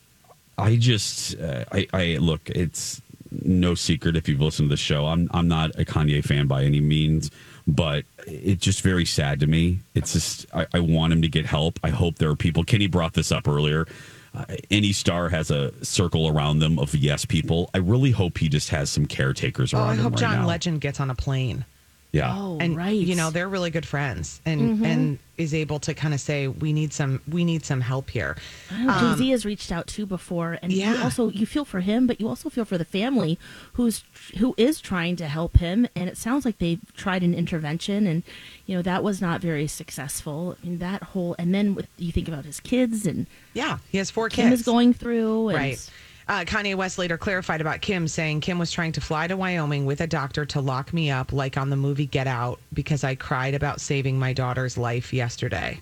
I 0.59 0.77
just 0.77 1.39
uh, 1.39 1.65
I 1.73 1.87
I 1.93 2.05
look 2.19 2.51
it's 2.51 3.01
no 3.31 3.75
secret 3.75 4.17
if 4.17 4.29
you've 4.29 4.41
listened 4.41 4.69
to 4.69 4.73
the 4.73 4.77
show 4.77 5.07
I'm 5.07 5.29
I'm 5.33 5.49
not 5.49 5.71
a 5.81 5.85
Kanye 5.85 6.23
fan 6.25 6.47
by 6.47 6.63
any 6.65 6.81
means 6.81 7.31
but 7.67 8.05
it's 8.27 8.63
just 8.63 8.83
very 8.83 9.05
sad 9.05 9.41
to 9.41 9.47
me 9.47 9.81
it's 9.95 10.13
just 10.13 10.47
I, 10.55 10.67
I 10.73 10.81
want 10.81 11.13
him 11.13 11.23
to 11.23 11.29
get 11.29 11.45
help 11.47 11.79
I 11.83 11.91
hope 11.91 12.17
there 12.19 12.31
are 12.31 12.37
people 12.37 12.65
Kenny 12.65 12.87
brought 12.87 13.15
this 13.15 13.33
up 13.33 13.49
earlier 13.49 13.87
uh, 14.35 14.45
any 14.71 14.93
star 14.93 15.29
has 15.31 15.51
a 15.51 15.73
circle 15.85 16.29
around 16.29 16.61
them 16.61 16.79
of 16.79 16.95
yes 16.95 17.25
people 17.25 17.69
I 17.75 17.79
really 17.79 18.11
hope 18.13 18.39
he 18.39 18.49
just 18.49 18.69
has 18.71 18.91
some 18.91 19.07
caretakers 19.07 19.73
around. 19.75 19.83
Oh, 19.83 19.87
around 19.87 19.93
I 19.93 19.97
him 19.97 20.03
hope 20.05 20.13
right 20.13 20.21
John 20.21 20.37
now. 20.43 20.47
Legend 20.47 20.81
gets 20.81 21.01
on 21.01 21.11
a 21.11 21.15
plane. 21.15 21.65
Yeah 22.17 22.35
Oh, 22.37 22.59
and 22.61 22.77
right. 22.77 22.97
you 23.11 23.15
know 23.15 23.31
they're 23.31 23.49
really 23.57 23.71
good 23.71 23.87
friends 23.87 24.41
and 24.45 24.61
mm-hmm. 24.61 24.85
and 24.85 25.19
is 25.37 25.53
able 25.53 25.79
to 25.81 25.93
kind 25.93 26.15
of 26.15 26.21
say 26.21 26.49
we 26.49 26.73
need 26.73 26.93
some 26.93 27.21
we 27.29 27.45
need 27.45 27.63
some 27.65 27.83
help 27.83 28.09
here 28.09 28.37
oh, 28.73 29.01
Jay 29.01 29.19
Z 29.19 29.25
um, 29.25 29.31
has 29.33 29.45
reached 29.45 29.71
out 29.71 29.87
too 29.87 30.07
before, 30.07 30.59
and 30.63 30.73
you 30.73 30.81
Yeah. 30.81 31.03
also 31.05 31.29
you 31.31 31.45
feel 31.45 31.65
for 31.67 31.81
him, 31.81 32.07
but 32.07 32.21
you 32.21 32.27
also 32.29 32.49
feel 32.49 32.65
for 32.65 32.79
the 32.79 32.85
family 32.87 33.39
who's 33.75 34.03
who 34.39 34.55
is 34.57 34.81
trying 34.81 35.15
to 35.17 35.27
help 35.29 35.59
him. 35.59 35.87
And 35.95 36.09
it 36.09 36.17
sounds 36.17 36.45
like 36.47 36.59
they 36.59 36.79
tried 36.97 37.23
an 37.23 37.35
intervention, 37.35 38.07
and 38.07 38.23
you 38.67 38.75
know 38.77 38.83
that 38.83 39.03
was 39.03 39.21
not 39.21 39.41
very 39.41 39.67
successful. 39.67 40.57
I 40.63 40.67
mean 40.67 40.79
that 40.79 41.03
whole, 41.13 41.37
and 41.39 41.55
then 41.55 41.75
with, 41.75 41.89
you 41.99 42.13
think 42.13 42.29
about 42.29 42.45
his 42.47 42.61
kids, 42.61 43.07
and 43.07 43.27
yeah 43.53 43.79
he 43.91 43.99
has 43.99 44.11
four 44.11 44.29
Kim 44.31 44.49
kids 44.49 44.61
is 44.61 44.67
going 44.67 44.95
through, 44.95 45.49
and 45.51 45.59
right 45.59 45.91
uh, 46.29 46.45
Kanye 46.45 46.75
West 46.75 46.99
later 46.99 47.17
clarified 47.17 47.61
about 47.61 47.81
Kim, 47.81 48.09
saying 48.09 48.41
Kim 48.41 48.59
was 48.59 48.73
trying 48.73 48.93
to 48.93 49.01
fly 49.01 49.29
to 49.29 49.37
Wyoming 49.37 49.87
with 49.87 50.01
a 50.01 50.07
doctor 50.07 50.45
to 50.47 50.61
lock 50.61 50.93
me 50.93 51.11
up, 51.11 51.33
like 51.33 51.57
on 51.57 51.71
the 51.71 51.77
movie 51.77 52.07
Get 52.07 52.27
Out, 52.27 52.59
because 52.73 53.05
I 53.05 53.15
cried 53.15 53.55
about 53.55 53.81
saving 53.81 54.19
my 54.19 54.33
daughter's 54.33 54.77
life 54.77 55.13
yesterday. 55.13 55.81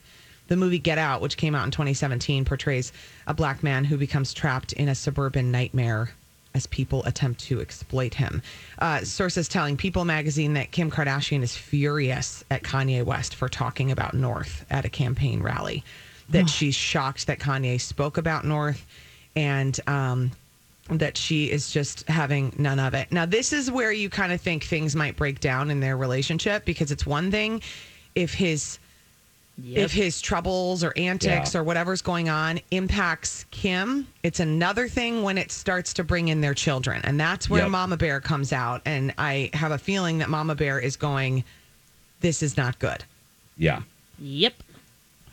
The 0.49 0.57
movie 0.57 0.79
Get 0.79 0.99
Out, 0.99 1.23
which 1.23 1.39
came 1.39 1.55
out 1.55 1.65
in 1.65 1.71
2017, 1.71 2.45
portrays 2.45 2.93
a 3.27 3.33
black 3.33 3.63
man 3.63 3.85
who 3.85 3.97
becomes 3.97 4.35
trapped 4.35 4.75
in 4.75 4.89
a 4.89 4.95
suburban 4.95 5.51
nightmare 5.51 6.11
as 6.55 6.67
people 6.67 7.03
attempt 7.05 7.41
to 7.41 7.61
exploit 7.61 8.15
him. 8.15 8.43
Uh, 8.79 9.03
sources 9.03 9.49
telling 9.49 9.77
People 9.77 10.05
magazine 10.05 10.53
that 10.55 10.71
Kim 10.71 10.91
Kardashian 10.91 11.43
is 11.43 11.57
furious 11.57 12.45
at 12.51 12.63
Kanye 12.63 13.03
West 13.03 13.35
for 13.35 13.49
talking 13.49 13.91
about 13.91 14.15
North 14.15 14.65
at 14.71 14.85
a 14.85 14.91
campaign 14.91 15.43
rally, 15.43 15.83
that 16.29 16.49
she's 16.49 16.75
shocked 16.75 17.27
that 17.27 17.41
Kanye 17.41 17.81
spoke 17.81 18.19
about 18.19 18.45
North 18.45 18.87
and 19.37 19.79
um, 19.87 20.31
that 20.91 21.17
she 21.17 21.51
is 21.51 21.71
just 21.71 22.07
having 22.09 22.55
none 22.59 22.79
of 22.79 22.95
it. 22.95 23.11
Now, 23.11 23.27
this 23.27 23.53
is 23.53 23.71
where 23.71 23.93
you 23.93 24.09
kind 24.11 24.33
of 24.33 24.41
think 24.41 24.65
things 24.65 24.95
might 24.95 25.17
break 25.17 25.41
down 25.41 25.71
in 25.71 25.81
their 25.81 25.97
relationship 25.97 26.65
because 26.65 26.91
it's 26.93 27.07
one 27.07 27.31
thing 27.31 27.63
if 28.15 28.35
his 28.35 28.79
if 29.73 29.93
his 29.93 30.21
troubles 30.21 30.83
or 30.83 30.93
antics 30.97 31.55
Yeah. 31.55 31.61
or 31.61 31.63
whatever's 31.63 32.03
going 32.03 32.29
on 32.29 32.59
impacts 32.73 33.45
Kim. 33.53 34.09
It's 34.25 34.41
another 34.41 34.89
thing 34.89 35.23
when 35.23 35.39
it 35.39 35.53
starts 35.53 35.95
to 35.95 36.03
bring 36.03 36.27
in 36.27 36.41
their 36.41 36.55
children, 36.55 37.01
and 37.05 37.21
that's 37.21 37.49
where 37.49 37.63
Yep. 37.63 37.71
Mama 37.71 37.97
Bear 37.97 38.21
comes 38.21 38.53
out. 38.53 38.83
And 38.85 39.15
I 39.17 39.51
have 39.55 39.71
a 39.71 39.79
feeling 39.79 40.19
that 40.19 40.29
Mama 40.29 40.57
Bear 40.57 40.81
is 40.81 40.97
going. 40.97 41.45
This 42.21 42.43
is 42.43 42.57
not 42.57 42.79
good. 42.81 43.05
yeah 43.57 43.83
yep, 44.19 44.55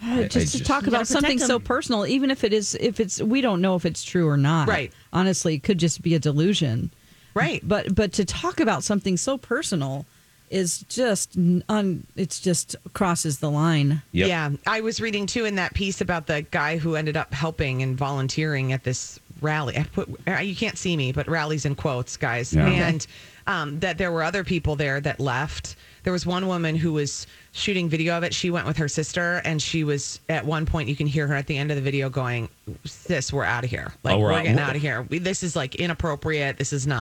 I- 0.04 0.24
just 0.24 0.36
I 0.36 0.40
to 0.40 0.58
just- 0.58 0.66
talk 0.66 0.88
about 0.88 1.08
something 1.08 1.38
protect 1.38 1.48
so 1.48 1.60
personal, 1.60 2.06
even 2.08 2.32
if 2.32 2.44
it 2.44 2.54
is, 2.54 2.76
if 2.80 3.00
it's, 3.00 3.22
we 3.22 3.42
don't 3.42 3.62
know 3.62 3.76
if 3.76 3.86
it's 3.86 4.04
true 4.04 4.28
or 4.28 4.38
not. 4.38 4.68
Right. 4.68 4.92
Honestly, 5.14 5.56
it 5.56 5.64
could 5.64 5.78
just 5.78 6.02
be 6.02 6.16
a 6.16 6.20
delusion. 6.20 6.92
Right. 7.34 7.62
But 7.66 7.96
but 7.96 8.12
to 8.14 8.26
talk 8.26 8.60
about 8.60 8.84
something 8.84 9.16
so 9.16 9.38
personal 9.38 10.06
is 10.50 10.84
just 10.90 11.38
un. 11.70 12.06
It's 12.18 12.42
just 12.42 12.76
crosses 12.94 13.40
the 13.40 13.50
line. 13.50 14.02
Yep. 14.12 14.28
Yeah, 14.28 14.50
I 14.68 14.82
was 14.82 15.00
reading 15.00 15.26
too 15.28 15.46
in 15.46 15.56
that 15.56 15.74
piece 15.74 16.02
about 16.02 16.28
the 16.28 16.42
guy 16.52 16.78
who 16.78 16.96
ended 16.96 17.16
up 17.16 17.34
helping 17.34 17.82
and 17.84 17.96
volunteering 17.98 18.74
at 18.74 18.84
this 18.84 19.18
rally. 19.40 19.78
I 19.78 19.84
put 19.84 20.10
uh, 20.28 20.40
you 20.40 20.56
can't 20.58 20.78
see 20.78 20.98
me, 20.98 21.14
but 21.14 21.28
rallies 21.30 21.66
in 21.66 21.76
quotes, 21.76 22.18
guys, 22.18 22.54
Yeah. 22.54 22.68
and 22.68 23.08
um, 23.48 23.80
that 23.80 23.98
there 23.98 24.12
were 24.12 24.24
other 24.24 24.44
people 24.44 24.76
there 24.76 25.00
that 25.00 25.22
left. 25.22 25.78
There 26.04 26.14
was 26.14 26.26
one 26.26 26.48
woman 26.48 26.76
who 26.76 26.94
was 26.94 27.28
shooting 27.52 27.88
video 27.90 28.18
of 28.18 28.24
it. 28.24 28.34
She 28.34 28.50
went 28.50 28.66
with 28.66 28.78
her 28.78 28.88
sister, 28.88 29.42
and 29.46 29.62
she 29.62 29.84
was 29.84 30.20
at 30.30 30.46
one 30.46 30.66
point. 30.66 30.90
You 30.90 30.96
can 30.96 31.08
hear 31.08 31.28
her 31.28 31.36
at 31.36 31.48
the 31.48 31.58
end 31.58 31.70
of 31.72 31.76
the 31.76 31.82
video 31.82 32.10
going, 32.10 32.50
"Sis, 32.86 33.32
we're 33.32 33.44
out 33.44 33.64
of 33.64 33.70
here. 33.70 33.92
Oh, 33.94 33.98
like 34.04 34.16
Oh, 34.16 34.20
we're 34.20 34.26
we're, 34.26 34.34
out. 34.34 34.44
getting 34.44 34.60
out 34.60 34.76
of 34.76 34.82
here. 34.82 35.04
We, 35.04 35.20
this 35.20 35.44
is 35.44 35.56
like 35.56 35.76
inappropriate. 35.76 36.58
This 36.58 36.74
is 36.74 36.88
not." 36.88 37.02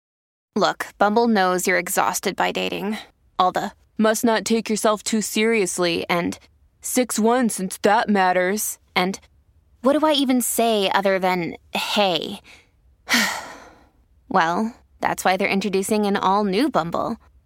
Look, 0.55 0.87
Bumble 0.97 1.27
knows 1.27 1.67
you're 1.67 1.77
exhausted 1.77 2.35
by 2.35 2.51
dating. 2.53 2.97
All 3.37 3.51
the 3.51 3.73
must 3.97 4.23
not 4.23 4.45
take 4.45 4.69
yourself 4.69 5.03
too 5.03 5.21
seriously 5.21 6.05
and 6.09 6.39
6 6.81 7.19
1 7.19 7.49
since 7.49 7.77
that 7.81 8.07
matters. 8.09 8.79
And 8.95 9.19
What 9.81 9.99
do 9.99 10.05
I 10.05 10.13
even 10.13 10.41
say 10.41 10.89
other 10.91 11.19
than 11.19 11.57
hey? 11.73 12.39
well, 14.29 14.73
that's 15.01 15.23
why 15.25 15.37
they're 15.37 15.47
introducing 15.47 16.05
an 16.05 16.15
all 16.17 16.43
new 16.43 16.69
Bumble 16.69 17.17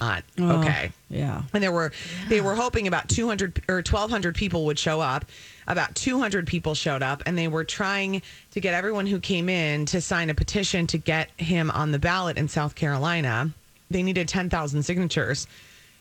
On. 0.00 0.22
Oh, 0.38 0.60
Okay. 0.60 0.92
Yeah. 1.08 1.42
And 1.52 1.62
there 1.62 1.72
were 1.72 1.92
they 2.28 2.40
were 2.40 2.54
hoping 2.54 2.86
about 2.88 3.08
200 3.08 3.62
or 3.68 3.76
1200 3.76 4.34
people 4.34 4.64
would 4.66 4.78
show 4.78 5.00
up. 5.00 5.24
About 5.68 5.94
200 5.94 6.46
people 6.46 6.74
showed 6.74 7.02
up 7.02 7.22
and 7.26 7.36
they 7.36 7.48
were 7.48 7.64
trying 7.64 8.22
to 8.52 8.60
get 8.60 8.74
everyone 8.74 9.06
who 9.06 9.18
came 9.20 9.48
in 9.48 9.86
to 9.86 10.00
sign 10.00 10.30
a 10.30 10.34
petition 10.34 10.86
to 10.88 10.98
get 10.98 11.30
him 11.38 11.70
on 11.70 11.92
the 11.92 11.98
ballot 11.98 12.36
in 12.38 12.48
South 12.48 12.74
Carolina. 12.74 13.50
They 13.90 14.02
needed 14.02 14.28
10,000 14.28 14.82
signatures 14.82 15.46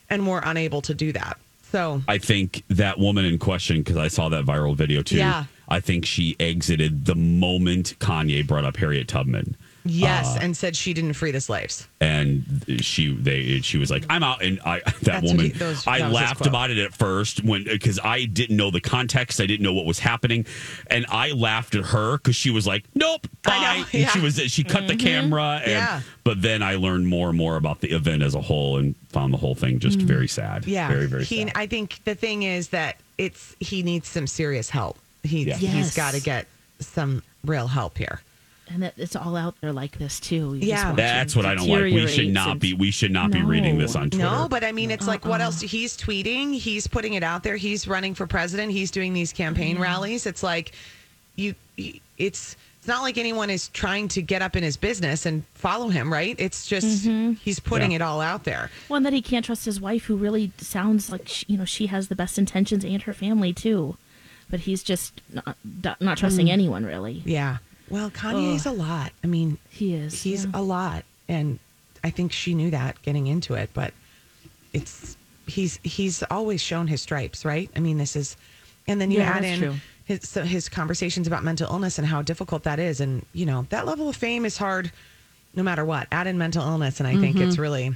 and 0.10 0.28
were 0.28 0.42
unable 0.44 0.82
to 0.84 0.94
do 0.94 1.12
that. 1.14 1.38
So, 1.72 2.02
I 2.08 2.20
think 2.20 2.64
that 2.70 3.00
woman 3.00 3.25
in 3.25 3.38
question, 3.38 3.78
because 3.78 3.98
I 3.98 4.08
saw 4.08 4.30
that 4.30 4.46
viral 4.46 4.75
video 4.75 5.02
too. 5.02 5.18
Yeah. 5.18 5.46
I 5.68 5.80
think 5.80 6.06
she 6.06 6.36
exited 6.40 7.06
the 7.06 7.16
moment 7.16 7.98
Kanye 8.00 8.46
brought 8.46 8.66
up 8.66 8.78
Harriet 8.78 9.08
Tubman. 9.08 9.56
Yes, 9.86 10.36
Uh, 10.36 10.39
and 10.42 10.58
said 10.58 10.75
she 10.75 10.94
didn't 10.94 11.13
free 11.13 11.32
the 11.32 11.39
slaves. 11.39 11.88
and 12.01 12.44
she 12.82 13.13
they 13.15 13.62
she 13.62 13.77
was 13.77 13.89
like 13.92 14.04
i'm 14.10 14.24
out 14.24 14.44
and 14.44 14.60
i 14.65 14.80
that 14.86 15.00
That's 15.01 15.24
woman 15.27 15.46
he- 15.46 15.51
those- 15.51 15.86
i 15.88 16.00
that 16.00 16.12
laughed 16.12 16.46
about 16.48 16.72
it 16.72 16.77
at 16.80 16.94
first 16.94 17.44
when 17.44 17.63
because 17.63 18.00
i 18.04 18.25
didn't 18.25 18.58
know 18.58 18.72
the 18.72 18.82
context 18.82 19.39
i 19.39 19.46
didn't 19.46 19.63
know 19.63 19.74
what 19.74 19.86
was 19.86 20.00
happening 20.00 20.46
and 20.88 21.06
i 21.10 21.32
laughed 21.32 21.75
at 21.75 21.86
her 21.86 22.18
because 22.18 22.36
she 22.36 22.50
was 22.50 22.65
like 22.68 22.84
nope 22.96 23.27
bye 23.44 23.51
I 23.56 23.77
know, 23.80 23.86
and 23.94 24.01
yeah. 24.01 24.08
she 24.10 24.20
was 24.20 24.38
she 24.51 24.63
cut 24.63 24.88
the 24.88 24.96
camera 24.96 25.62
and 25.63 25.72
Yeah. 25.72 26.01
but 26.24 26.42
then 26.42 26.62
i 26.63 26.75
learned 26.75 27.08
more 27.08 27.30
and 27.30 27.38
more 27.38 27.56
about 27.56 27.82
the 27.82 27.92
event 27.92 28.24
as 28.24 28.34
a 28.36 28.42
whole 28.42 28.77
and 28.77 28.96
found 29.10 29.34
the 29.34 29.38
whole 29.38 29.56
thing 29.56 29.80
just 29.80 30.00
very 30.00 30.27
sad 30.27 30.63
Mm. 30.63 30.68
Yeah. 30.68 30.88
very 30.88 31.06
very 31.08 31.24
he, 31.24 31.44
sad 31.44 31.51
I 31.56 31.68
think 31.68 32.01
the 32.06 32.15
thing 32.15 32.44
is 32.44 32.70
that 32.70 32.98
it's 33.18 33.56
he 33.60 33.82
needs 33.84 34.08
some 34.10 34.27
serious 34.27 34.70
help. 34.70 34.98
He 35.24 35.44
Yeah. 35.44 35.56
he's 35.56 35.74
Yes. 35.74 35.96
got 35.96 36.13
to 36.15 36.20
get 36.20 36.48
some 36.80 37.24
real 37.46 37.68
help 37.68 37.98
here. 37.98 38.20
And 38.68 38.84
that 38.84 38.94
it's 38.98 39.16
all 39.16 39.36
out 39.36 39.56
there 39.62 39.72
like 39.72 39.98
this 39.98 40.20
too. 40.20 40.56
You 40.56 40.60
just 40.62 40.68
Yeah. 40.68 40.94
that's 40.94 41.36
what 41.36 41.46
i 41.46 41.56
don't 41.56 41.68
like 41.68 41.84
we 41.84 42.08
should 42.08 42.34
not 42.34 42.60
be 42.60 42.74
we 42.74 42.92
should 42.92 43.12
not 43.12 43.32
be 43.32 43.42
reading 43.42 43.78
this 43.78 43.96
on 43.96 44.10
twitter 44.10 44.30
No, 44.30 44.48
but 44.50 44.64
I 44.64 44.72
mean, 44.72 44.92
it's 44.92 45.08
like 45.08 45.26
what 45.26 45.42
uh-uh. 45.42 45.46
else? 45.46 45.62
He's 45.62 45.96
tweeting, 45.98 46.54
he's 46.54 46.88
putting 46.88 47.14
it 47.14 47.24
out 47.24 47.44
there, 47.44 47.56
he's 47.56 47.88
running 47.88 48.16
for 48.16 48.28
president, 48.28 48.72
he's 48.72 48.92
doing 48.92 49.14
these 49.14 49.32
campaign 49.34 49.76
mm-hmm. 49.76 49.84
rallies. 49.84 50.26
It's 50.26 50.44
like 50.44 50.74
you, 51.36 51.56
you- 51.76 52.00
it's 52.18 52.56
it's 52.86 52.88
not 52.88 53.02
like 53.02 53.18
anyone 53.18 53.50
is 53.50 53.70
trying 53.70 54.08
to 54.10 54.22
get 54.22 54.44
up 54.44 54.56
in 54.56 54.62
his 54.62 54.78
business 54.78 55.26
and 55.26 55.44
follow 55.56 55.90
him, 55.90 56.14
right? 56.14 56.36
It's 56.38 56.68
just 56.68 57.08
mm-hmm. 57.08 57.34
he's 57.34 57.60
putting 57.60 57.90
Yeah. 57.90 57.96
it 57.96 58.02
all 58.04 58.22
out 58.22 58.44
there. 58.44 58.70
One 58.90 59.02
that 59.02 59.12
he 59.12 59.24
can't 59.24 59.44
trust 59.44 59.66
his 59.66 59.82
wife, 59.82 60.06
who 60.06 60.16
really 60.16 60.52
sounds 60.60 61.12
like 61.12 61.28
she, 61.28 61.46
you 61.50 61.58
know 61.58 61.66
she 61.66 61.88
has 61.88 62.10
the 62.10 62.16
best 62.16 62.38
intentions 62.38 62.86
and 62.86 63.02
her 63.02 63.14
family 63.14 63.54
too, 63.54 63.98
but 64.51 64.62
he's 64.62 64.84
just 64.84 65.20
not, 65.34 65.58
not 66.00 66.18
trusting 66.20 66.46
mm. 66.46 66.51
anyone 66.51 66.86
really. 66.86 67.24
Yeah. 67.25 67.58
Well, 67.96 68.10
Kanye's 68.12 68.66
a 68.66 68.72
lot. 68.72 69.12
I 69.24 69.27
mean, 69.27 69.58
He 69.70 69.94
is. 69.94 70.22
he's 70.22 70.44
yeah. 70.46 70.51
a 70.53 70.62
lot, 70.62 71.03
and 71.29 71.60
I 72.03 72.10
think 72.10 72.31
she 72.31 72.53
knew 72.53 72.72
that 72.72 73.01
getting 73.03 73.27
into 73.27 73.53
it. 73.55 73.70
But 73.74 73.94
it's 74.74 75.16
he's 75.48 75.79
he's 75.84 76.24
always 76.24 76.62
shown 76.62 76.88
his 76.88 77.01
stripes, 77.01 77.46
right? 77.46 77.70
I 77.75 77.79
mean, 77.79 77.98
this 77.98 78.16
is, 78.16 78.36
and 78.88 79.00
then 79.00 79.12
you 79.12 79.20
Yeah, 79.20 79.29
add 79.38 79.44
in 79.46 79.60
true. 79.60 79.75
his 80.05 80.27
so 80.29 80.44
his 80.44 80.68
conversations 80.70 81.25
about 81.27 81.44
mental 81.44 81.72
illness 81.72 81.98
and 81.98 82.05
how 82.08 82.22
difficult 82.22 82.64
that 82.64 82.79
is, 82.79 83.00
and 83.00 83.25
you 83.34 83.46
know 83.46 83.66
that 83.70 83.86
level 83.86 84.10
of 84.10 84.16
fame 84.16 84.44
is 84.46 84.58
hard, 84.58 84.92
no 85.55 85.64
matter 85.64 85.86
what. 85.86 86.08
Add 86.12 86.27
in 86.27 86.38
mental 86.38 86.64
illness, 86.64 87.00
and 87.00 87.08
I 87.08 87.16
think 87.16 87.38
Mm-hmm. 87.38 87.48
it's 87.48 87.58
really 87.58 87.96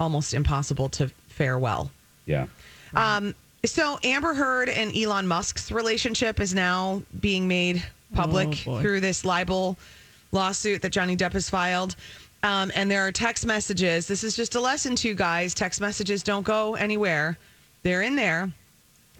almost 0.00 0.32
impossible 0.34 0.88
to 0.88 1.08
fare 1.28 1.58
well. 1.58 1.90
yeah 2.26 2.46
Um, 2.94 3.34
so 3.64 3.98
Amber 4.02 4.34
Heard 4.34 4.68
and 4.68 4.96
Elon 4.96 5.26
Musk's 5.28 5.70
relationship 5.70 6.40
is 6.40 6.52
now 6.54 7.02
being 7.20 7.46
made 7.46 7.84
public 8.14 8.64
Oh, 8.66 8.80
through 8.80 9.00
this 9.00 9.24
libel 9.24 9.76
lawsuit 10.32 10.82
that 10.82 10.90
Johnny 10.90 11.16
Depp 11.16 11.32
has 11.32 11.50
filed. 11.50 11.96
Um, 12.42 12.72
and 12.74 12.90
there 12.90 13.06
are 13.06 13.12
text 13.12 13.46
messages. 13.46 14.06
This 14.06 14.24
is 14.24 14.34
just 14.34 14.54
a 14.54 14.60
lesson 14.60 14.96
to 14.96 15.08
you 15.08 15.14
guys. 15.14 15.54
Text 15.54 15.80
messages 15.80 16.22
don't 16.22 16.42
go 16.42 16.74
anywhere. 16.74 17.38
They're 17.82 18.02
in 18.02 18.16
there, 18.16 18.50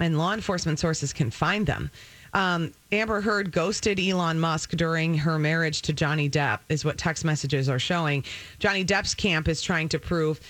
and 0.01 0.19
law 0.19 0.33
enforcement 0.35 0.79
sources 0.79 1.13
can 1.13 1.31
find 1.31 1.67
them. 1.67 1.91
Um, 2.35 2.73
Amber 2.91 3.21
Heard 3.21 3.53
ghosted 3.53 4.01
Elon 4.01 4.41
Musk 4.41 4.71
during 4.71 5.15
her 5.19 5.39
marriage 5.39 5.83
to 5.83 5.93
Johnny 5.93 6.31
Depp, 6.31 6.61
is 6.69 6.85
what 6.85 6.97
text 6.97 7.25
messages 7.25 7.69
are 7.69 7.79
showing. 7.79 8.25
Johnny 8.59 8.85
Depp's 8.85 9.15
camp 9.15 9.49
is 9.49 9.61
trying 9.61 9.89
to 9.91 9.99
prove 9.99 10.41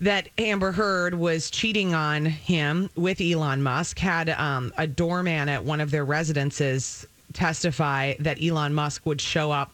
that 0.00 0.28
Amber 0.38 0.72
Heard 0.72 1.14
was 1.14 1.50
cheating 1.50 1.94
on 1.94 2.26
him 2.26 2.88
with 2.96 3.20
Elon 3.20 3.62
Musk, 3.62 3.98
had 3.98 4.30
um, 4.30 4.72
a 4.78 4.86
doorman 4.86 5.48
at 5.48 5.64
one 5.64 5.80
of 5.80 5.90
their 5.90 6.04
residences 6.04 7.06
testify 7.36 8.14
that 8.20 8.42
Elon 8.42 8.74
Musk 8.74 9.04
would 9.04 9.20
show 9.20 9.52
up 9.52 9.70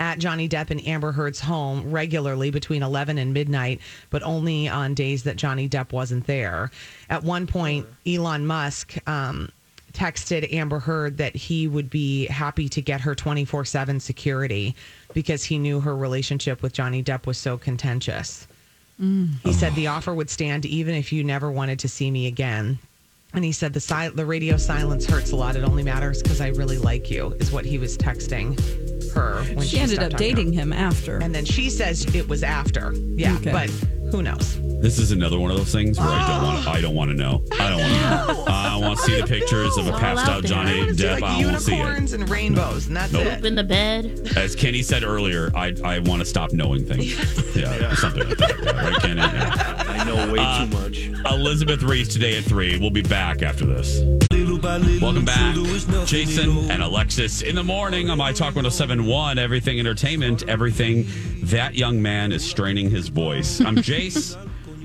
at 0.00 0.18
Johnny 0.18 0.48
Depp 0.48 0.70
and 0.70 0.86
Amber 0.86 1.12
Heard's 1.12 1.40
home 1.40 1.90
regularly 1.90 2.50
between 2.50 2.82
11 2.82 3.18
and 3.18 3.34
midnight, 3.34 3.80
but 4.10 4.22
only 4.22 4.68
on 4.68 4.94
days 4.94 5.24
that 5.24 5.36
Johnny 5.36 5.68
Depp 5.68 5.92
wasn't 5.92 6.26
there. 6.26 6.70
At 7.10 7.24
one 7.24 7.46
point, 7.46 7.86
Elon 8.06 8.46
Musk 8.46 8.96
um, 9.08 9.50
texted 9.92 10.52
Amber 10.52 10.78
Heard 10.78 11.18
that 11.18 11.34
he 11.34 11.66
would 11.68 11.90
be 11.90 12.26
happy 12.26 12.68
to 12.68 12.80
get 12.80 13.00
her 13.00 13.14
24 13.14 13.64
7 13.64 14.00
security 14.00 14.74
because 15.12 15.44
he 15.44 15.58
knew 15.58 15.80
her 15.80 15.96
relationship 15.96 16.62
with 16.62 16.72
Johnny 16.72 17.02
Depp 17.02 17.26
was 17.26 17.38
so 17.38 17.56
contentious. 17.58 18.46
He 19.42 19.52
said 19.52 19.74
the 19.74 19.88
offer 19.88 20.14
would 20.14 20.30
stand 20.30 20.64
even 20.64 20.94
if 20.94 21.12
you 21.12 21.24
never 21.24 21.50
wanted 21.50 21.80
to 21.80 21.88
see 21.88 22.10
me 22.10 22.28
again. 22.28 22.78
And 23.34 23.44
he 23.44 23.52
said 23.52 23.72
the 23.72 23.80
si- 23.80 24.08
the 24.14 24.24
radio 24.24 24.56
silence 24.56 25.06
hurts 25.06 25.32
a 25.32 25.36
lot. 25.36 25.56
It 25.56 25.64
only 25.64 25.82
matters 25.82 26.22
because 26.22 26.40
I 26.40 26.48
really 26.48 26.78
like 26.78 27.10
you. 27.10 27.34
Is 27.40 27.50
what 27.50 27.64
he 27.64 27.78
was 27.78 27.96
texting 27.98 28.58
her 29.12 29.42
when 29.54 29.62
she, 29.62 29.76
She 29.76 29.78
ended 29.80 30.02
up 30.02 30.16
dating 30.16 30.52
him 30.52 30.72
after. 30.72 31.18
And 31.18 31.34
then 31.34 31.44
she 31.44 31.68
says 31.70 32.04
it 32.14 32.28
was 32.28 32.42
after. 32.42 32.92
Yeah, 33.16 33.34
Okay. 33.36 33.52
but 33.52 33.70
who 34.10 34.22
knows? 34.22 34.58
This 34.80 34.98
is 34.98 35.12
another 35.12 35.38
one 35.40 35.50
of 35.50 35.56
those 35.56 35.72
things 35.72 35.98
where 35.98 36.08
I 36.08 36.28
don't 36.28 36.42
want. 36.42 36.66
Oh. 36.66 36.70
I 36.70 36.80
don't 36.80 36.94
want 36.94 37.10
to 37.10 37.16
know. 37.16 37.42
I 37.58 37.70
don't 37.70 37.80
want 37.80 37.92
to 37.92 38.34
know. 38.34 38.44
I 38.48 38.76
want 38.76 38.98
to 38.98 39.04
see 39.04 39.20
the 39.20 39.26
pictures 39.26 39.76
of 39.78 39.86
a 39.88 39.92
all 39.92 39.98
passed 39.98 40.28
out 40.28 40.36
out. 40.38 40.44
Johnny 40.44 40.72
I 40.82 40.84
want 40.84 40.98
see 40.98 41.04
Depp. 41.04 41.20
like 41.20 41.22
I 41.24 41.44
want 41.44 41.56
to 41.56 41.62
see 41.62 41.72
it. 41.72 41.76
unicorns 41.78 42.12
and 42.12 42.28
rainbows, 42.28 42.86
and 42.88 42.96
that's 42.96 43.12
Nope. 43.12 43.26
it. 43.26 43.44
in 43.46 43.54
the 43.54 43.64
bed. 43.64 44.32
As 44.36 44.54
Kenny 44.54 44.82
said 44.82 45.02
earlier, 45.04 45.50
I 45.54 45.74
I 45.84 46.00
want 46.00 46.20
to 46.20 46.26
stop 46.26 46.52
knowing 46.52 46.84
things. 46.84 47.14
Yeah, 47.54 47.94
something 47.94 48.28
like 48.28 48.36
that. 48.38 48.58
Yeah, 48.62 48.88
right, 48.88 49.00
Kenny? 49.00 49.20
Yeah. 49.20 49.93
I 50.04 50.08
know 50.26 50.32
way 50.32 50.38
Uh, 50.40 50.66
too 50.66 50.76
much. 50.76 51.32
Elizabeth 51.32 51.82
Reese 51.82 52.08
today 52.08 52.36
at 52.36 52.44
three. 52.44 52.78
We'll 52.78 52.90
be 52.90 53.00
back 53.02 53.42
after 53.42 53.64
this. 53.64 54.02
Welcome 55.00 55.24
back, 55.24 55.56
Jason 56.06 56.70
and 56.70 56.82
Alexis 56.82 57.40
in 57.42 57.54
the 57.54 57.62
morning 57.64 58.10
on 58.10 58.18
My 58.18 58.32
Talk 58.32 58.54
1071, 58.54 59.38
Everything 59.38 59.78
Entertainment, 59.78 60.42
everything 60.48 61.06
that 61.44 61.74
young 61.74 62.00
man 62.02 62.32
is 62.32 62.44
straining 62.44 62.90
his 62.90 63.08
voice. 63.08 63.60
I'm 63.60 63.76
Jace 63.76 64.36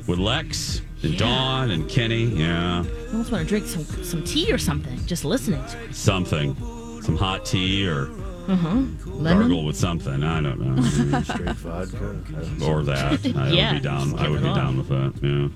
with 0.07 0.19
Lex 0.19 0.81
and 1.03 1.17
Dawn 1.17 1.71
and 1.71 1.89
Kenny. 1.89 2.23
Yeah, 2.25 2.83
I 2.85 3.11
almost 3.11 3.31
want 3.31 3.43
to 3.43 3.49
drink 3.49 3.65
some 3.67 3.83
some 4.03 4.23
tea 4.23 4.51
or 4.53 4.57
something. 4.57 5.05
Just 5.05 5.25
listening 5.25 5.63
to 5.65 5.83
it. 5.83 5.95
something. 5.95 6.55
Some 7.01 7.17
hot 7.17 7.45
tea 7.45 7.87
or 7.87 8.09
Lemon. 8.55 8.97
gargle 9.23 9.65
with 9.65 9.75
something. 9.77 10.23
I 10.23 10.41
don't 10.41 10.59
know. 10.59 10.81
Straight 11.21 11.55
vodka. 11.57 12.19
or 12.65 12.83
that. 12.83 13.25
I 13.35 13.49
Yeah, 13.49 13.73
would 13.73 13.81
be 13.81 13.87
down. 13.87 14.17
I 14.19 14.27
would 14.29 14.41
be 14.41 14.53
down 14.53 14.77
with 14.77 14.87
that. 14.89 15.13
Yeah. 15.21 15.49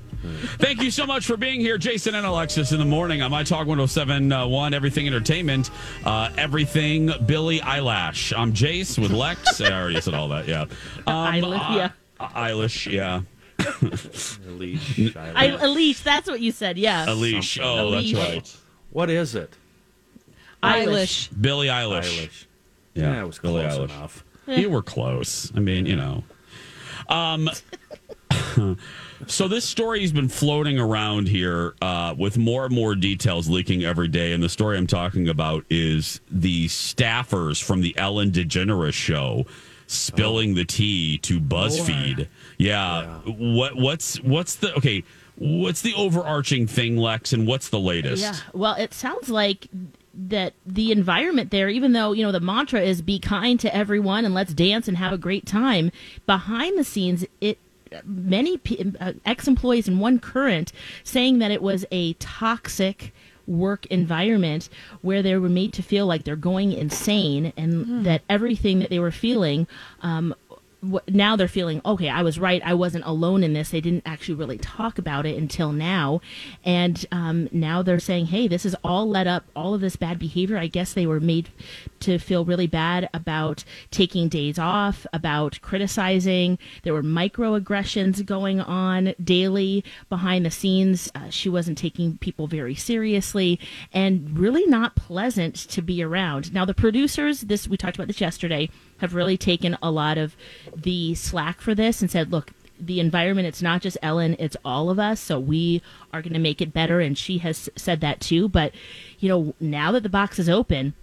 Thank 0.58 0.82
you 0.82 0.90
so 0.90 1.06
much 1.06 1.26
for 1.26 1.36
being 1.36 1.60
here, 1.60 1.78
Jason 1.78 2.16
and 2.16 2.26
Alexis, 2.26 2.72
in 2.72 2.80
the 2.80 2.86
morning 2.86 3.22
on 3.22 3.30
My 3.32 3.44
Talk 3.44 3.68
1071, 3.68 4.74
Everything 4.74 5.06
Entertainment, 5.08 5.70
uh, 6.06 6.30
Everything 6.38 7.12
Billy 7.26 7.60
Eyelash. 7.62 8.32
I'm 8.32 8.54
Jace 8.54 8.98
with 8.98 9.12
Lex. 9.12 9.60
I 9.62 9.72
already 9.72 10.00
said 10.00 10.14
all 10.14 10.30
that, 10.30 10.48
yeah. 10.48 10.62
Um, 10.62 10.70
Eyelash, 11.08 11.76
yeah. 11.76 11.90
uh, 12.22 12.28
Eilish, 12.30 12.92
yeah. 12.92 13.22
Leash. 14.48 15.16
I, 15.18 15.48
Elise, 15.62 16.02
that's 16.02 16.30
what 16.30 16.40
you 16.40 16.52
said. 16.54 16.78
Yeah. 16.78 17.06
Elish. 17.08 17.60
Oh, 17.62 17.92
that's 17.92 18.14
right. 18.14 18.58
What 18.92 19.10
is 19.10 19.36
it? 19.36 19.54
Eilish. 20.62 21.30
Billie 21.42 21.68
Eilish. 21.68 22.28
Eilish. 22.28 22.46
Yeah, 22.94 23.14
Yeah, 23.14 23.24
it 23.24 23.28
was 23.28 23.40
Billie 23.40 23.64
close 23.64 23.78
Eilish. 23.78 23.96
enough. 23.96 24.26
You 24.48 24.70
were 24.70 24.82
close. 24.82 25.52
I 25.56 25.60
mean, 25.60 25.86
you 25.86 25.96
know. 25.96 26.24
Um, 27.08 27.50
so 29.28 29.48
this 29.48 29.66
story 29.66 30.02
has 30.02 30.12
been 30.12 30.30
floating 30.30 30.80
around 30.80 31.28
here 31.28 31.76
uh, 31.82 32.14
with 32.18 32.38
more 32.38 32.66
and 32.66 32.76
more 32.76 32.96
details 32.96 33.50
leaking 33.50 33.84
every 33.84 34.08
day. 34.08 34.34
And 34.34 34.44
the 34.44 34.50
story 34.50 34.78
I'm 34.78 34.88
talking 34.88 35.30
about 35.30 35.66
is 35.70 36.22
the 36.30 36.68
staffers 36.68 37.64
from 37.64 37.82
the 37.82 37.98
Ellen 37.98 38.32
DeGeneres 38.32 38.94
show 38.94 39.46
spilling 39.88 40.56
the 40.56 40.66
tea 40.66 41.18
to 41.20 41.40
BuzzFeed. 41.40 42.28
Yeah. 42.58 43.20
What 43.26 43.76
what's 43.76 44.18
what's 44.22 44.56
the 44.56 44.74
okay? 44.76 45.04
What's 45.36 45.82
the 45.82 45.94
overarching 45.96 46.68
thing, 46.68 46.98
Lex, 46.98 47.34
and 47.34 47.48
what's 47.48 47.70
the 47.70 47.80
latest? 47.80 48.22
Yeah. 48.22 48.36
Well, 48.54 48.76
it 48.76 48.94
sounds 48.94 49.30
like 49.30 49.68
that 50.14 50.54
the 50.66 50.92
environment 50.92 51.52
there, 51.52 51.70
even 51.70 51.94
though, 51.94 52.12
you 52.12 52.24
know, 52.24 52.32
the 52.32 52.40
mantra 52.40 52.82
is 52.82 53.02
be 53.02 53.20
kind 53.20 53.60
to 53.60 53.76
everyone 53.76 54.26
and 54.26 54.34
let's 54.34 54.54
dance 54.54 54.88
and 54.88 54.98
have 54.98 55.12
a 55.12 55.18
great 55.18 55.46
time, 55.46 55.92
behind 56.26 56.78
the 56.78 56.84
scenes, 56.84 57.26
it 57.42 57.58
many 58.06 58.60
uh, 59.00 59.14
ex-employees 59.26 59.88
and 59.88 60.00
one 60.00 60.20
current 60.20 60.72
saying 61.04 61.40
that 61.40 61.52
it 61.52 61.62
was 61.62 61.86
a 61.92 62.14
toxic 62.14 63.14
work 63.46 63.86
environment 63.88 64.70
where 65.02 65.22
they 65.22 65.36
were 65.36 65.50
made 65.50 65.74
to 65.74 65.84
feel 65.84 66.06
like 66.06 66.24
they're 66.24 66.36
going 66.36 66.72
insane 66.72 67.52
and 67.58 68.06
that 68.06 68.22
everything 68.30 68.80
that 68.80 68.90
they 68.90 69.00
were 69.00 69.12
feeling 69.12 69.68
um, 70.02 70.34
now 71.08 71.36
they're 71.36 71.48
feeling 71.48 71.82
okay 71.86 72.10
i 72.10 72.22
was 72.22 72.38
right 72.40 72.62
i 72.66 72.74
wasn't 72.74 73.04
alone 73.06 73.44
in 73.44 73.54
this 73.54 73.70
they 73.70 73.82
didn't 73.82 74.04
actually 74.06 74.36
really 74.36 74.58
talk 74.58 74.98
about 74.98 75.26
it 75.26 75.38
until 75.38 75.72
now. 75.72 76.22
And 76.64 77.06
um, 77.12 77.50
now 77.52 77.82
they're 77.82 78.00
saying 78.00 78.28
hey 78.28 78.48
this 78.48 78.66
is 78.66 78.76
all 78.84 79.08
led 79.08 79.28
up 79.28 79.46
all 79.56 79.74
of 79.74 79.82
this 79.82 79.96
bad 79.96 80.20
behavior 80.20 80.58
i 80.58 80.68
guess 80.68 80.94
they 80.94 81.06
were 81.06 81.20
made 81.20 81.50
to 82.04 82.20
feel 82.20 82.46
really 82.46 82.68
bad 82.68 83.10
about 83.14 83.64
taking 83.92 84.28
days 84.28 84.60
off 84.60 85.08
about 85.14 85.60
criticizing. 85.62 86.60
There 86.84 86.94
were 86.94 87.04
microaggressions 87.04 88.26
going 88.26 88.60
on 88.60 89.14
daily 89.24 89.84
behind 90.10 90.46
the 90.46 90.52
scenes. 90.52 91.10
Uh, 91.16 91.30
she 91.30 91.50
wasn't 91.50 91.78
taking 91.78 92.18
people 92.18 92.48
very 92.48 92.76
seriously 92.76 93.60
and 93.94 94.38
really 94.38 94.66
not 94.66 94.96
pleasant 94.96 95.56
to 95.56 95.82
be 95.82 96.04
around. 96.04 96.54
Now 96.54 96.66
the 96.66 96.74
producers 96.74 97.42
this 97.42 97.68
we 97.68 97.78
talked 97.78 97.96
about 97.96 98.08
this 98.08 98.22
yesterday 98.22 98.70
have 99.00 99.14
really 99.14 99.38
taken 99.38 99.78
a 99.82 99.92
lot 99.92 100.18
of 100.18 100.36
the 100.76 101.16
slack 101.16 101.62
for 101.62 101.76
this 101.76 102.02
and 102.02 102.10
said, 102.10 102.32
look, 102.32 102.52
the 102.80 103.00
environment, 103.00 103.48
it's 103.48 103.62
not 103.62 103.82
just 103.82 103.98
Ellen, 104.02 104.36
it's 104.40 104.58
all 104.66 104.90
of 104.90 105.00
us. 105.00 105.20
So 105.20 105.40
we 105.40 105.82
are 106.12 106.22
going 106.22 106.34
to 106.34 106.40
make 106.40 106.62
it 106.62 106.74
better. 106.74 107.00
And 107.00 107.18
she 107.18 107.38
has 107.40 107.70
said 107.76 108.02
that 108.02 108.20
too. 108.20 108.50
But, 108.50 108.74
you 109.20 109.30
know, 109.30 109.54
now 109.60 109.92
that 109.92 110.04
the 110.04 110.10
box 110.10 110.40
is 110.40 110.50
open, 110.50 110.94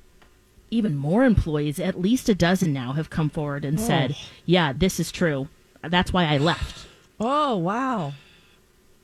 even 0.71 0.97
more 0.97 1.25
employees, 1.25 1.81
at 1.81 2.01
least 2.01 2.29
a 2.29 2.35
dozen 2.35 2.73
now, 2.73 2.93
have 2.93 3.11
come 3.11 3.31
forward 3.31 3.65
and 3.65 3.79
oh. 3.79 3.83
said, 3.83 4.17
yeah, 4.47 4.73
this 4.73 5.01
is 5.01 5.11
true. 5.11 5.49
That's 5.83 6.13
why 6.13 6.27
I 6.27 6.39
left. 6.39 6.87
Oh, 7.19 7.57
wow. 7.57 8.13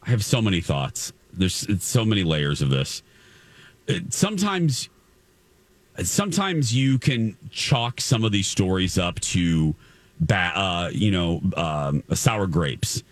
I 0.02 0.10
have 0.10 0.24
so 0.24 0.40
many 0.40 0.60
thoughts. 0.60 1.12
There's 1.32 1.64
it's 1.64 1.86
so 1.86 2.04
many 2.04 2.22
layers 2.22 2.62
of 2.62 2.70
this. 2.70 3.02
It- 3.86 4.12
sometimes, 4.12 4.88
sometimes 6.02 6.74
you 6.74 6.98
can 6.98 7.36
chalk 7.50 8.00
some 8.00 8.24
of 8.24 8.32
these 8.32 8.46
stories 8.46 8.98
up 8.98 9.20
to, 9.20 9.74
ba- 10.20 10.52
uh, 10.54 10.90
you 10.92 11.10
know, 11.10 11.40
um, 11.56 12.02
sour 12.14 12.46
grapes. 12.46 13.02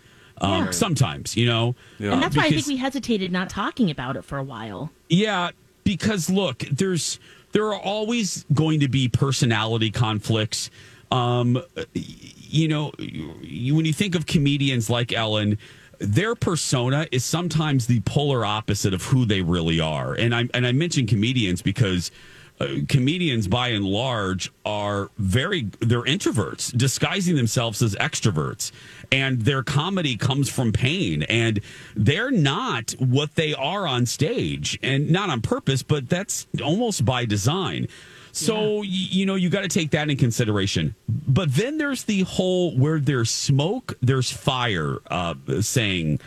Um, 0.41 0.65
Yeah. 0.65 0.71
Sometimes, 0.71 1.37
you 1.37 1.45
know, 1.45 1.75
And 1.99 2.21
that's 2.21 2.35
why 2.35 2.45
I 2.45 2.49
think 2.49 2.67
we 2.67 2.75
hesitated 2.75 3.31
not 3.31 3.49
talking 3.49 3.89
about 3.89 4.17
it 4.17 4.25
for 4.25 4.37
a 4.37 4.43
while. 4.43 4.91
Yeah, 5.09 5.51
because 5.85 6.29
look, 6.29 6.59
there's 6.71 7.19
there 7.53 7.67
are 7.67 7.79
always 7.79 8.45
going 8.53 8.81
to 8.81 8.89
be 8.89 9.07
personality 9.07 9.89
conflicts. 9.91 10.69
Um, 11.09 11.61
you 11.93 12.67
know, 12.67 12.91
you, 12.99 13.75
when 13.75 13.85
you 13.85 13.93
think 13.93 14.13
of 14.13 14.25
comedians 14.25 14.89
like 14.89 15.13
Ellen, 15.13 15.57
their 15.99 16.35
persona 16.35 17.07
is 17.13 17.23
sometimes 17.23 17.87
the 17.87 18.01
polar 18.01 18.45
opposite 18.45 18.93
of 18.93 19.03
who 19.03 19.23
they 19.25 19.41
really 19.41 19.79
are. 19.79 20.15
And 20.15 20.35
I 20.35 20.49
and 20.53 20.67
I 20.67 20.73
mention 20.73 21.07
comedians 21.07 21.61
because 21.61 22.11
uh, 22.59 22.67
comedians 22.87 23.47
by 23.47 23.69
and 23.69 23.83
large 23.83 24.51
are 24.65 25.09
very 25.17 25.63
they're 25.79 26.03
introverts 26.03 26.75
disguising 26.75 27.35
themselves 27.35 27.81
as 27.81 27.95
extroverts. 27.95 28.71
And 29.11 29.41
their 29.41 29.61
comedy 29.63 30.15
comes 30.15 30.49
from 30.49 30.71
pain. 30.71 31.23
And 31.23 31.59
they're 31.95 32.31
not 32.31 32.91
what 32.97 33.35
they 33.35 33.53
are 33.53 33.85
on 33.85 34.05
stage. 34.05 34.79
And 34.81 35.09
not 35.11 35.29
on 35.29 35.41
purpose 35.41 35.83
but 35.83 36.09
that's 36.09 36.47
almost 36.63 37.03
by 37.03 37.25
design. 37.25 37.87
So 38.31 38.77
y 38.77 38.85
you 38.87 39.25
know 39.25 39.35
you 39.35 39.49
got 39.49 39.61
to 39.61 39.67
take 39.67 39.91
that 39.91 40.09
in 40.09 40.17
consideration. 40.17 40.95
But 41.09 41.53
then 41.55 41.77
there's 41.77 42.03
the 42.03 42.21
whole 42.21 42.77
where 42.77 42.99
there's 42.99 43.31
smoke 43.31 43.97
there's 44.01 44.31
fire 44.31 44.99
uh, 45.09 45.35
saying 45.61 46.19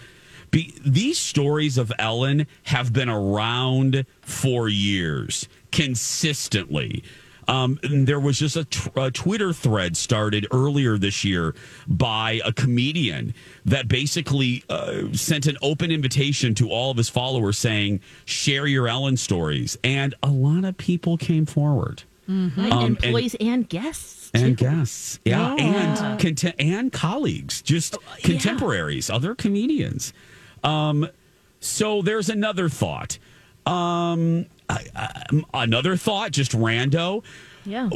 be, 0.50 0.74
these 0.84 1.18
stories 1.18 1.76
of 1.76 1.92
Ellen 1.98 2.46
have 2.64 2.92
been 2.92 3.10
around 3.10 4.06
for 4.22 4.68
years 4.68 5.48
consistently. 5.78 7.04
Um, 7.46 7.78
and 7.82 8.06
there 8.06 8.20
was 8.20 8.38
just 8.38 8.56
a, 8.56 8.64
Twitter 9.10 9.54
thread 9.54 9.96
started 9.96 10.46
earlier 10.52 10.98
this 10.98 11.24
year 11.24 11.54
by 11.86 12.40
a 12.44 12.52
comedian 12.52 13.32
that 13.64 13.88
basically 13.88 14.64
uh, 14.68 15.04
sent 15.12 15.46
an 15.46 15.56
open 15.62 15.90
invitation 15.90 16.54
to 16.56 16.68
all 16.68 16.90
of 16.90 16.98
his 16.98 17.08
followers 17.08 17.56
saying, 17.56 18.00
share 18.26 18.66
your 18.66 18.86
Ellen 18.86 19.16
stories. 19.16 19.78
And 19.82 20.14
a 20.22 20.28
lot 20.28 20.64
of 20.66 20.76
people 20.76 21.16
came 21.16 21.46
forward. 21.46 22.02
Right? 22.28 22.70
Um, 22.70 22.84
and- 22.84 23.04
employees 23.04 23.34
and, 23.40 23.66
guests. 23.66 24.30
And 24.34 24.54
guests, 24.54 25.18
yeah, 25.24 25.54
Yeah. 25.56 25.64
and 25.64 26.20
conte- 26.20 26.54
and 26.58 26.92
colleagues, 26.92 27.62
just 27.62 27.96
contemporaries, 28.22 29.08
other 29.08 29.34
comedians. 29.34 30.12
Um, 30.62 31.08
so 31.60 32.02
there's 32.02 32.28
another 32.28 32.68
thought. 32.68 33.18
Um, 33.68 34.46
I, 34.68 34.84
I, 34.96 35.42
another 35.54 35.96
thought, 35.96 36.30
just 36.32 36.52
rando. 36.52 37.22
Yeah. 37.64 37.90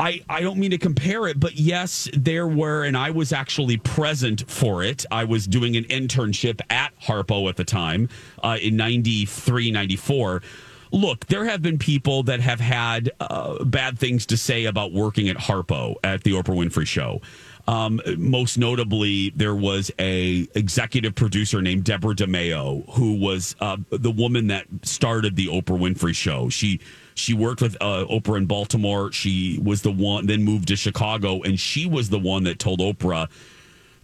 I, 0.00 0.20
I 0.28 0.40
don't 0.40 0.58
mean 0.58 0.72
to 0.72 0.78
compare 0.78 1.28
it, 1.28 1.38
but 1.38 1.54
yes, 1.54 2.08
there 2.12 2.48
were, 2.48 2.82
and 2.82 2.96
I 2.96 3.10
was 3.10 3.32
actually 3.32 3.76
present 3.76 4.50
for 4.50 4.82
it. 4.82 5.06
I 5.12 5.22
was 5.22 5.46
doing 5.46 5.76
an 5.76 5.84
internship 5.84 6.60
at 6.70 6.92
Harpo 7.00 7.48
at 7.48 7.54
the 7.56 7.64
time 7.64 8.08
uh, 8.42 8.58
in 8.60 8.76
93, 8.76 9.70
94. 9.70 10.42
Look, 10.90 11.26
there 11.26 11.44
have 11.44 11.62
been 11.62 11.78
people 11.78 12.24
that 12.24 12.40
have 12.40 12.58
had 12.58 13.12
uh, 13.20 13.62
bad 13.64 13.96
things 13.96 14.26
to 14.26 14.36
say 14.36 14.64
about 14.64 14.92
working 14.92 15.28
at 15.28 15.36
Harpo 15.36 15.94
at 16.02 16.24
the 16.24 16.32
Oprah 16.32 16.56
Winfrey 16.56 16.86
Show. 16.86 17.20
Um, 17.68 18.00
most 18.18 18.58
notably, 18.58 19.30
there 19.30 19.54
was 19.54 19.90
a 19.98 20.48
executive 20.54 21.14
producer 21.14 21.62
named 21.62 21.84
Deborah 21.84 22.14
DiMaio, 22.14 22.88
who 22.94 23.14
was 23.14 23.54
uh, 23.60 23.76
the 23.90 24.10
woman 24.10 24.48
that 24.48 24.66
started 24.82 25.36
the 25.36 25.46
Oprah 25.46 25.78
Winfrey 25.78 26.14
Show. 26.14 26.48
She 26.48 26.80
she 27.14 27.34
worked 27.34 27.62
with 27.62 27.76
uh, 27.80 28.04
Oprah 28.10 28.38
in 28.38 28.46
Baltimore. 28.46 29.12
She 29.12 29.60
was 29.62 29.82
the 29.82 29.92
one, 29.92 30.26
then 30.26 30.42
moved 30.42 30.68
to 30.68 30.76
Chicago, 30.76 31.42
and 31.42 31.58
she 31.58 31.86
was 31.86 32.08
the 32.10 32.18
one 32.18 32.44
that 32.44 32.58
told 32.58 32.80
Oprah 32.80 33.28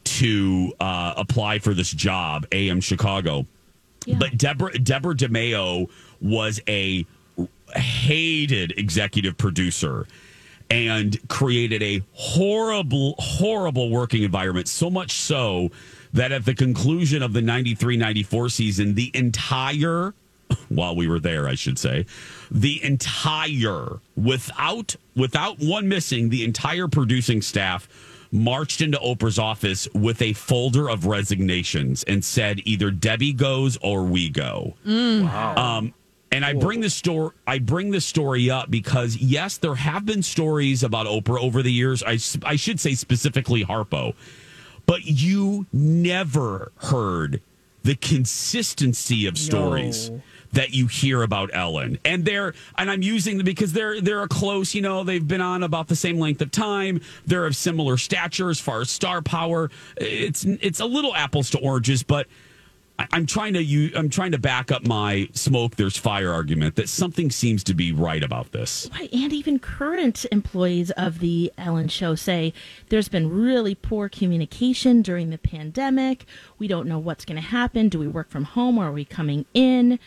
to 0.05 0.73
uh, 0.79 1.15
apply 1.17 1.59
for 1.59 1.75
this 1.75 1.91
job, 1.91 2.47
AM 2.53 2.81
Chicago. 2.81 3.47
But 4.19 4.39
Deborah 4.39 4.79
Deborah 4.79 5.15
DiMaio 5.15 5.91
was 6.21 6.61
a 6.69 7.05
hated 7.75 8.73
executive 8.79 9.37
producer 9.37 10.07
and 10.71 11.19
created 11.29 11.83
a 11.83 12.03
horrible, 12.13 13.15
horrible 13.19 13.91
working 13.91 14.23
environment. 14.23 14.69
So 14.69 14.91
much 14.91 15.13
so 15.13 15.71
that 16.13 16.33
at 16.33 16.45
the 16.45 16.55
conclusion 16.55 17.23
of 17.23 17.33
the 17.33 17.43
93 17.43 17.97
94 17.97 18.49
season, 18.51 18.95
the 18.95 19.11
entire, 19.15 20.15
while 20.69 20.95
we 20.95 21.09
were 21.09 21.21
there, 21.21 21.49
I 21.49 21.55
should 21.55 21.79
say, 21.79 22.07
the 22.51 22.83
entire, 22.85 24.01
without, 24.17 24.97
without 25.17 25.59
one 25.59 25.89
missing, 25.89 26.29
the 26.29 26.45
entire 26.45 26.89
producing 26.89 27.43
staff 27.43 27.89
marched 28.31 28.83
into 28.83 28.99
Oprah's 28.99 29.39
office 29.39 29.89
with 29.95 30.21
a 30.21 30.35
folder 30.35 30.91
of 30.91 31.07
resignations 31.07 32.03
and 32.03 32.23
said 32.23 32.61
either 32.65 32.91
Debbie 32.91 33.33
goes 33.33 33.79
or 33.79 34.05
we 34.05 34.29
go. 34.29 34.75
Um, 35.57 35.95
and 36.31 36.45
I 36.45 36.53
bring 36.53 36.81
this 36.81 36.95
story. 36.95 37.35
I 37.47 37.59
bring 37.59 37.91
this 37.91 38.05
story 38.05 38.51
up 38.51 38.71
because 38.71 39.17
yes, 39.17 39.59
there 39.59 39.75
have 39.75 40.05
been 40.05 40.23
stories 40.23 40.83
about 40.83 41.07
Oprah 41.07 41.41
over 41.41 41.63
the 41.63 41.73
years. 41.73 42.03
I 42.03 42.19
I 42.45 42.57
should 42.57 42.81
say 42.81 42.95
specifically 42.95 43.65
Harpo, 43.65 44.15
but 44.87 45.05
you 45.05 45.67
never 45.73 46.73
heard 46.77 47.41
the 47.83 47.95
consistency 47.95 49.27
of 49.27 49.39
stories 49.39 50.11
that 50.53 50.75
you 50.75 50.87
hear 50.87 51.23
about 51.23 51.51
Ellen. 51.53 51.99
And 52.05 52.25
they're 52.25 52.55
and 52.77 52.91
I'm 52.91 53.03
using 53.03 53.39
them 53.39 53.45
because 53.45 53.73
they're 53.73 54.01
they're 54.01 54.23
a 54.23 54.29
close, 54.29 54.75
you 54.75 54.83
know, 54.83 55.05
they've 55.05 55.27
been 55.27 55.41
on 55.41 55.63
about 55.63 55.89
the 55.89 55.97
same 55.97 56.19
length 56.19 56.41
of 56.43 56.51
time. 56.51 57.01
They're 57.27 57.47
of 57.47 57.57
similar 57.57 57.97
stature 57.97 58.51
as 58.51 58.61
far 58.61 58.81
as 58.81 58.91
star 58.91 59.23
power. 59.23 59.71
It's 59.97 60.45
it's 60.45 60.81
a 60.81 60.87
little 60.87 61.15
apples 61.15 61.51
to 61.51 61.59
oranges, 61.59 62.03
but 62.03 62.27
I'm 62.99 63.27
trying 63.27 63.55
to 63.55 63.63
you. 63.63 63.93
I'm 63.95 64.11
trying 64.11 64.33
to 64.33 64.39
back 64.39 64.73
up 64.73 64.87
my 64.87 65.29
smoke. 65.33 65.77
There's 65.77 65.97
fire 65.97 66.33
argument 66.33 66.75
that 66.77 66.89
something 66.89 67.31
seems 67.31 67.63
to 67.65 67.75
be 67.75 67.93
right 67.93 68.23
about 68.25 68.51
this. 68.51 68.91
Right, 68.93 69.13
and 69.13 69.33
even 69.33 69.61
current 69.61 70.27
employees 70.33 70.91
of 70.93 71.21
the 71.21 71.53
Ellen 71.57 71.89
Show 71.89 72.17
say 72.17 72.53
there's 72.89 73.09
been 73.09 73.31
really 73.31 73.75
poor 73.75 74.09
communication 74.09 75.03
during 75.03 75.31
the 75.31 75.39
pandemic. 75.39 76.27
We 76.59 76.67
don't 76.67 76.89
know 76.89 76.99
what's 76.99 77.25
going 77.25 77.41
to 77.41 77.49
happen. 77.49 77.89
Do 77.89 78.01
we 78.01 78.09
work 78.09 78.31
from 78.31 78.45
home 78.45 78.79
or 78.79 78.87
are 78.87 78.93
we 78.93 79.05
coming 79.05 79.47
in? 79.55 80.01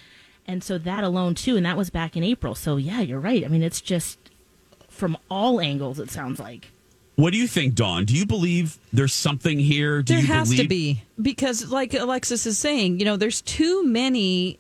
And 0.46 0.64
so 0.64 0.78
that 0.78 1.04
alone 1.04 1.36
too, 1.36 1.56
and 1.56 1.66
that 1.66 1.78
was 1.78 1.90
back 1.90 2.18
in 2.18 2.24
April. 2.24 2.56
So 2.56 2.76
yeah, 2.76 3.00
you're 3.00 3.20
right. 3.20 3.46
I 3.46 3.48
mean, 3.48 3.64
it's 3.64 3.80
just 3.80 4.20
from 4.90 5.18
all 5.30 5.62
angles. 5.62 5.98
It 6.00 6.12
sounds 6.12 6.40
like. 6.40 6.72
What 7.22 7.34
do 7.34 7.38
you 7.38 7.46
think, 7.48 7.76
Dawn? 7.76 8.06
Do 8.06 8.16
you 8.16 8.26
believe 8.26 8.80
there's 8.92 9.14
something 9.14 9.60
here? 9.60 10.02
Do 10.02 10.16
there 10.16 10.24
has 10.24 10.50
believe- 10.50 10.62
to 10.64 10.68
be 10.68 11.04
because, 11.22 11.70
like 11.70 11.94
Alexis 11.94 12.48
is 12.48 12.58
saying, 12.58 12.98
you 12.98 13.06
know, 13.06 13.16
there's 13.16 13.42
too 13.44 13.86
many. 13.86 14.58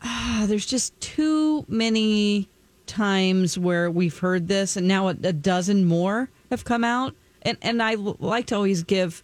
ah, 0.00 0.46
there's 0.48 0.64
just 0.64 0.98
too 1.02 1.66
many 1.68 2.48
times 2.86 3.58
where 3.58 3.90
we've 3.90 4.16
heard 4.16 4.48
this, 4.48 4.74
and 4.74 4.88
now 4.88 5.08
a, 5.08 5.16
a 5.22 5.34
dozen 5.34 5.84
more 5.84 6.30
have 6.50 6.64
come 6.64 6.82
out. 6.82 7.14
And 7.42 7.58
and 7.60 7.82
I 7.82 7.96
like 7.96 8.46
to 8.46 8.54
always 8.54 8.84
give 8.84 9.22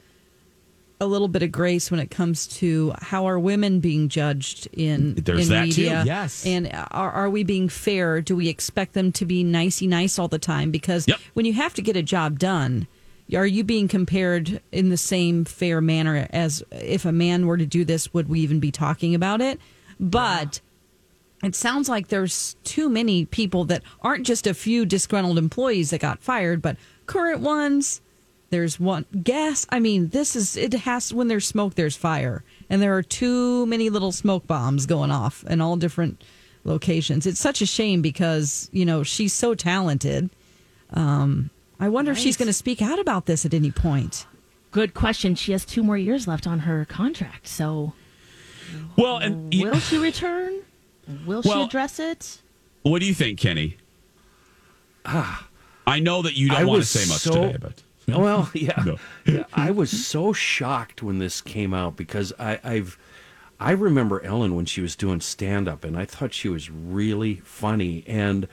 a 1.00 1.06
little 1.06 1.28
bit 1.28 1.42
of 1.42 1.50
grace 1.50 1.90
when 1.90 1.98
it 2.00 2.10
comes 2.10 2.46
to 2.46 2.92
how 3.00 3.26
are 3.26 3.38
women 3.38 3.80
being 3.80 4.08
judged 4.08 4.68
in 4.72 5.14
There's 5.16 5.48
in 5.50 5.54
that 5.54 5.72
too, 5.72 5.82
media. 5.82 6.02
yes. 6.06 6.46
and 6.46 6.70
are 6.90 7.10
are 7.10 7.28
we 7.30 7.42
being 7.44 7.68
fair? 7.68 8.20
Do 8.20 8.36
we 8.36 8.48
expect 8.48 8.92
them 8.94 9.10
to 9.12 9.24
be 9.26 9.42
nicey 9.44 9.86
nice 9.86 10.18
all 10.18 10.28
the 10.28 10.38
time? 10.38 10.70
Because 10.70 11.06
when 11.34 11.46
you 11.46 11.52
have 11.54 11.74
to 11.74 11.82
get 11.82 11.96
a 11.96 12.02
job 12.02 12.38
done, 12.38 12.86
are 13.34 13.46
you 13.46 13.64
being 13.64 13.88
compared 13.88 14.60
in 14.70 14.90
the 14.90 14.96
same 14.96 15.44
fair 15.44 15.80
manner 15.80 16.28
as 16.30 16.62
if 16.70 17.04
a 17.04 17.12
man 17.12 17.46
were 17.46 17.56
to 17.58 17.66
do 17.66 17.84
this? 17.84 18.12
Would 18.14 18.28
we 18.28 18.40
even 18.40 18.60
be 18.60 18.70
talking 18.70 19.14
about 19.14 19.40
it? 19.40 19.58
But 19.98 20.60
it 21.42 21.54
sounds 21.54 21.88
like 21.88 22.08
there's 22.08 22.54
too 22.64 22.88
many 22.88 23.26
people 23.26 23.64
that 23.66 23.82
aren't 24.00 24.26
just 24.26 24.46
a 24.46 24.54
few 24.54 24.86
disgruntled 24.86 25.38
employees 25.38 25.90
that 25.90 26.00
got 26.00 26.20
fired, 26.22 26.62
but 26.62 26.76
current 27.06 27.40
ones. 27.40 28.00
There's 28.54 28.78
one 28.78 29.04
gas. 29.24 29.66
I 29.70 29.80
mean, 29.80 30.10
this 30.10 30.36
is 30.36 30.56
it 30.56 30.72
has 30.74 31.12
when 31.12 31.26
there's 31.26 31.44
smoke, 31.44 31.74
there's 31.74 31.96
fire, 31.96 32.44
and 32.70 32.80
there 32.80 32.96
are 32.96 33.02
too 33.02 33.66
many 33.66 33.90
little 33.90 34.12
smoke 34.12 34.46
bombs 34.46 34.86
going 34.86 35.10
off 35.10 35.42
in 35.50 35.60
all 35.60 35.74
different 35.74 36.22
locations. 36.62 37.26
It's 37.26 37.40
such 37.40 37.60
a 37.62 37.66
shame 37.66 38.00
because 38.00 38.70
you 38.72 38.84
know 38.84 39.02
she's 39.02 39.32
so 39.32 39.56
talented. 39.56 40.30
Um, 40.92 41.50
I 41.80 41.88
wonder 41.88 42.12
if 42.12 42.18
she's 42.18 42.36
going 42.36 42.46
to 42.46 42.52
speak 42.52 42.80
out 42.80 43.00
about 43.00 43.26
this 43.26 43.44
at 43.44 43.54
any 43.54 43.72
point. 43.72 44.24
Good 44.70 44.94
question. 44.94 45.34
She 45.34 45.50
has 45.50 45.64
two 45.64 45.82
more 45.82 45.98
years 45.98 46.28
left 46.28 46.46
on 46.46 46.60
her 46.60 46.84
contract. 46.84 47.48
So 47.48 47.92
Well, 48.96 49.16
and 49.16 49.52
will 49.52 49.80
she 49.80 49.98
return? 49.98 50.60
Will 51.26 51.42
she 51.42 51.50
address 51.50 51.98
it? 51.98 52.38
What 52.82 53.00
do 53.00 53.06
you 53.06 53.14
think, 53.14 53.40
Kenny? 53.40 53.78
I 55.04 55.98
know 55.98 56.22
that 56.22 56.36
you 56.36 56.50
don't 56.50 56.58
I 56.60 56.64
want 56.64 56.82
to 56.82 56.86
say 56.88 57.00
much 57.12 57.22
so- 57.22 57.32
today, 57.32 57.56
but 57.60 57.82
Well, 58.08 58.50
yeah. 58.54 58.82
No. 58.84 58.96
Yeah, 59.26 59.44
I 59.52 59.70
was 59.70 59.90
so 59.90 60.32
shocked 60.32 61.02
when 61.02 61.18
this 61.18 61.40
came 61.40 61.72
out 61.72 61.96
because 61.96 62.32
I, 62.38 62.60
I've 62.62 62.98
I 63.60 63.70
remember 63.70 64.22
Ellen 64.22 64.54
when 64.54 64.66
she 64.66 64.80
was 64.80 64.96
doing 64.96 65.20
stand 65.20 65.68
up, 65.68 65.84
and 65.84 65.96
I 65.96 66.04
thought 66.04 66.34
she 66.34 66.48
was 66.48 66.70
really 66.70 67.36
funny. 67.44 68.04
And 68.06 68.46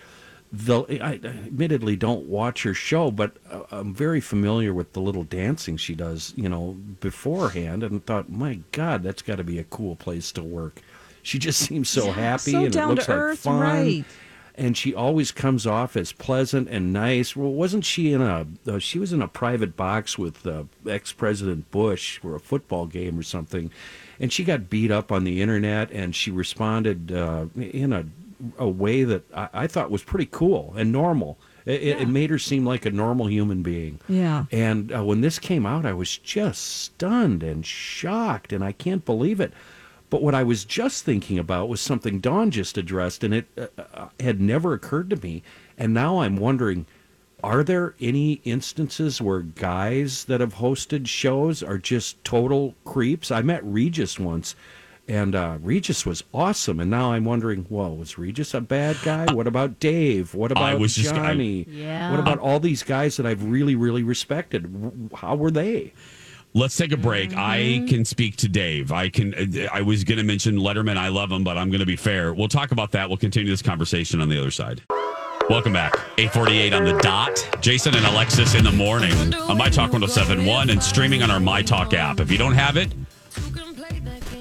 the 0.54 0.84
I 1.02 1.14
admittedly 1.16 1.96
don't 1.96 2.26
watch 2.28 2.64
her 2.64 2.74
show, 2.74 3.12
but 3.12 3.38
uh, 3.50 3.64
I'm 3.72 3.94
very 3.94 4.22
familiar 4.22 4.74
with 4.74 4.94
the 4.94 5.02
little 5.02 5.24
dancing 5.24 5.78
she 5.78 5.96
does, 5.96 6.34
you 6.36 6.48
know, 6.50 6.74
beforehand, 7.00 7.84
and 7.84 8.06
thought, 8.06 8.30
my 8.30 8.60
God, 8.72 9.04
that's 9.04 9.22
got 9.22 9.38
to 9.38 9.44
be 9.44 9.60
a 9.60 9.64
cool 9.66 9.96
place 9.96 10.32
to 10.34 10.44
work. 10.44 10.82
She 11.24 11.40
just 11.40 11.60
seems 11.68 11.90
so 11.90 12.08
Yeah, 12.08 12.14
happy, 12.14 12.52
so 12.52 12.66
and 12.66 12.72
down 12.72 12.90
it 12.90 12.90
looks 12.90 13.06
to 13.06 13.12
like 13.12 13.18
earth, 13.18 13.40
fun 13.40 13.60
right. 13.60 14.06
And 14.62 14.78
she 14.78 14.94
always 14.94 15.32
comes 15.32 15.66
off 15.68 15.96
as 15.98 16.12
pleasant 16.14 16.70
and 16.70 16.94
nice. 16.94 17.36
Well, 17.36 17.52
wasn't 17.52 17.84
she 17.86 18.14
in 18.14 18.22
a? 18.22 18.46
Uh, 18.68 18.80
she 18.80 19.00
was 19.00 19.12
in 19.12 19.22
a 19.22 19.28
private 19.28 19.76
box 19.76 20.18
with 20.18 20.46
uh, 20.48 20.64
ex-president 20.88 21.72
Bush 21.72 22.20
for 22.20 22.36
a 22.36 22.40
football 22.40 22.86
game 22.86 23.18
or 23.20 23.24
something, 23.24 23.72
and 24.20 24.32
she 24.32 24.44
got 24.44 24.70
beat 24.70 24.92
up 24.92 25.12
on 25.12 25.24
the 25.24 25.42
internet, 25.42 25.92
and 25.92 26.16
she 26.16 26.32
responded 26.32 27.12
uh, 27.12 27.46
in 27.56 27.92
a 27.92 28.06
a 28.58 28.68
way 28.68 29.04
that 29.04 29.24
I, 29.36 29.50
I 29.54 29.68
thought 29.68 29.92
was 29.92 30.04
pretty 30.04 30.28
cool 30.32 30.74
and 30.76 30.92
normal. 30.92 31.38
It, 31.66 31.82
it- 31.84 32.02
it 32.02 32.08
made 32.08 32.32
her 32.32 32.40
seem 32.40 32.66
like 32.66 32.88
a 32.88 32.92
normal 32.92 33.28
human 33.30 33.62
being. 33.62 34.00
Yeah. 34.10 34.46
And 34.52 34.92
uh, 34.92 35.04
when 35.06 35.22
this 35.22 35.38
came 35.38 35.64
out, 35.68 35.86
I 35.86 35.94
was 35.94 36.18
just 36.18 36.62
stunned 36.82 37.44
and 37.44 37.64
shocked, 37.64 38.52
and 38.52 38.64
I 38.64 38.72
can't 38.72 39.06
believe 39.06 39.40
it. 39.40 39.54
But 40.12 40.22
what 40.22 40.36
I 40.36 40.44
was 40.44 40.66
just 40.66 41.04
thinking 41.06 41.40
about 41.40 41.70
was 41.70 41.82
something 41.82 42.20
Dawn 42.20 42.52
just 42.52 42.78
addressed, 42.78 43.24
and 43.24 43.34
it 43.34 43.48
uh, 43.58 43.68
uh, 43.96 44.10
had 44.20 44.40
never 44.40 44.74
occurred 44.74 45.10
to 45.10 45.16
me. 45.16 45.42
And 45.80 45.94
now 45.94 46.20
I'm 46.20 46.36
wondering 46.38 46.86
are 47.44 47.64
there 47.64 47.96
any 48.00 48.34
instances 48.44 49.20
where 49.20 49.40
guys 49.40 50.26
that 50.26 50.42
have 50.42 50.56
hosted 50.56 51.08
shows 51.08 51.64
are 51.64 51.80
just 51.80 52.24
total 52.24 52.76
creeps? 52.86 53.32
I 53.32 53.42
met 53.42 53.64
Regis 53.66 54.20
once. 54.20 54.54
And 55.08 55.34
uh, 55.34 55.58
Regis 55.62 56.06
was 56.06 56.24
awesome, 56.34 56.80
and 56.80 56.92
now 56.92 57.12
I'm 57.14 57.26
wondering, 57.26 57.66
well, 57.70 57.98
was 57.98 58.18
Regis 58.20 58.54
a 58.54 58.62
bad 58.62 58.98
guy? 59.04 59.34
What 59.34 59.48
about 59.48 59.80
Dave? 59.80 60.36
What 60.36 60.56
I 60.56 60.70
about 60.72 60.80
was 60.80 60.94
just- 60.96 61.12
I- 61.14 61.16
Johnny? 61.18 61.66
Yeah. 61.68 62.12
What 62.12 62.20
about 62.20 62.38
all 62.38 62.60
these 62.60 62.84
guys 62.84 63.18
that 63.18 63.26
I've 63.26 63.44
really, 63.44 63.76
really 63.76 64.04
respected? 64.04 65.10
How 65.16 65.36
were 65.36 65.52
they? 65.52 65.94
Let's 66.54 66.76
take 66.76 66.92
a 66.92 66.98
break. 66.98 67.34
I 67.36 67.60
Mm-hmm. 67.60 67.86
can 67.88 68.06
speak 68.06 68.36
to 68.38 68.50
Dave. 68.50 68.92
I 68.92 69.08
can. 69.10 69.34
I 69.72 69.82
was 69.82 70.04
going 70.04 70.18
to 70.18 70.24
mention 70.24 70.58
Letterman. 70.58 70.98
I 70.98 71.08
love 71.08 71.32
him, 71.32 71.44
but 71.44 71.58
I'm 71.58 71.70
going 71.70 71.80
to 71.80 71.86
be 71.86 71.96
fair. 71.96 72.34
We'll 72.34 72.50
talk 72.50 72.72
about 72.72 72.92
that. 72.92 73.08
We'll 73.08 73.18
continue 73.18 73.50
this 73.50 73.62
conversation 73.62 74.20
on 74.22 74.28
the 74.30 74.38
other 74.40 74.52
side. 74.52 74.82
Welcome 75.50 75.74
back. 75.74 75.94
848 76.18 76.74
on 76.74 76.84
the 76.86 76.98
dot. 77.00 77.58
Jason 77.62 77.96
and 77.96 78.06
Alexis 78.06 78.54
in 78.56 78.64
the 78.64 78.72
morning 78.72 79.14
on 79.36 79.58
My 79.58 79.70
Talk 79.70 79.92
1071 79.94 80.70
and 80.70 80.82
streaming 80.84 81.24
on 81.24 81.32
our 81.32 81.40
My 81.40 81.62
Talk 81.62 81.94
app. 81.94 82.20
If 82.20 82.30
you 82.32 82.38
don't 82.38 82.54
have 82.54 82.76
it, 82.78 82.94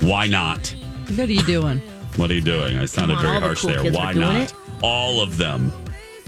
why 0.02 0.26
not? 0.26 0.68
What 1.16 1.28
are 1.28 1.32
you 1.32 1.42
doing? 1.42 1.78
What 2.16 2.30
are 2.30 2.34
you 2.34 2.40
doing? 2.40 2.76
I 2.78 2.84
sounded 2.86 3.16
on, 3.18 3.22
very 3.22 3.34
all 3.34 3.40
the 3.40 3.46
harsh 3.46 3.60
cool 3.62 3.70
there. 3.70 3.92
Why 3.92 4.12
not? 4.12 4.36
it. 4.42 4.54
All 4.82 5.20
of 5.20 5.36
them. 5.36 5.72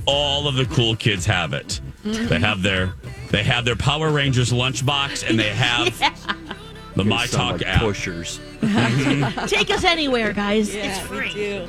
All 0.07 0.47
of 0.49 0.55
the 0.55 0.65
cool 0.67 0.97
kids 0.97 1.27
have 1.27 1.53
it. 1.53 1.81
They 2.05 2.39
have 2.41 2.63
their 2.63 2.95
they 3.33 3.43
have 3.43 3.65
their 3.65 3.75
Power 3.77 4.11
Rangers 4.13 4.53
lunchbox 4.53 5.29
and 5.29 5.39
they 5.39 5.49
have 5.49 5.99
the 6.97 7.05
My 7.05 7.27
Talk 7.27 7.55
like 7.55 7.67
app. 7.67 7.81
pushers. 7.81 8.39
Take 9.49 9.71
us 9.71 9.83
anywhere, 9.85 10.33
guys. 10.33 10.73
it's 10.73 10.99
free. 11.01 11.67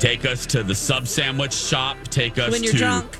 Take 0.00 0.24
us 0.24 0.44
to 0.46 0.62
the 0.64 0.74
sub 0.74 1.06
sandwich 1.06 1.52
shop. 1.52 1.96
Take 2.08 2.38
us 2.38 2.50
When 2.50 2.64
you're 2.64 2.72
to 2.72 2.78
drunk. 2.78 3.16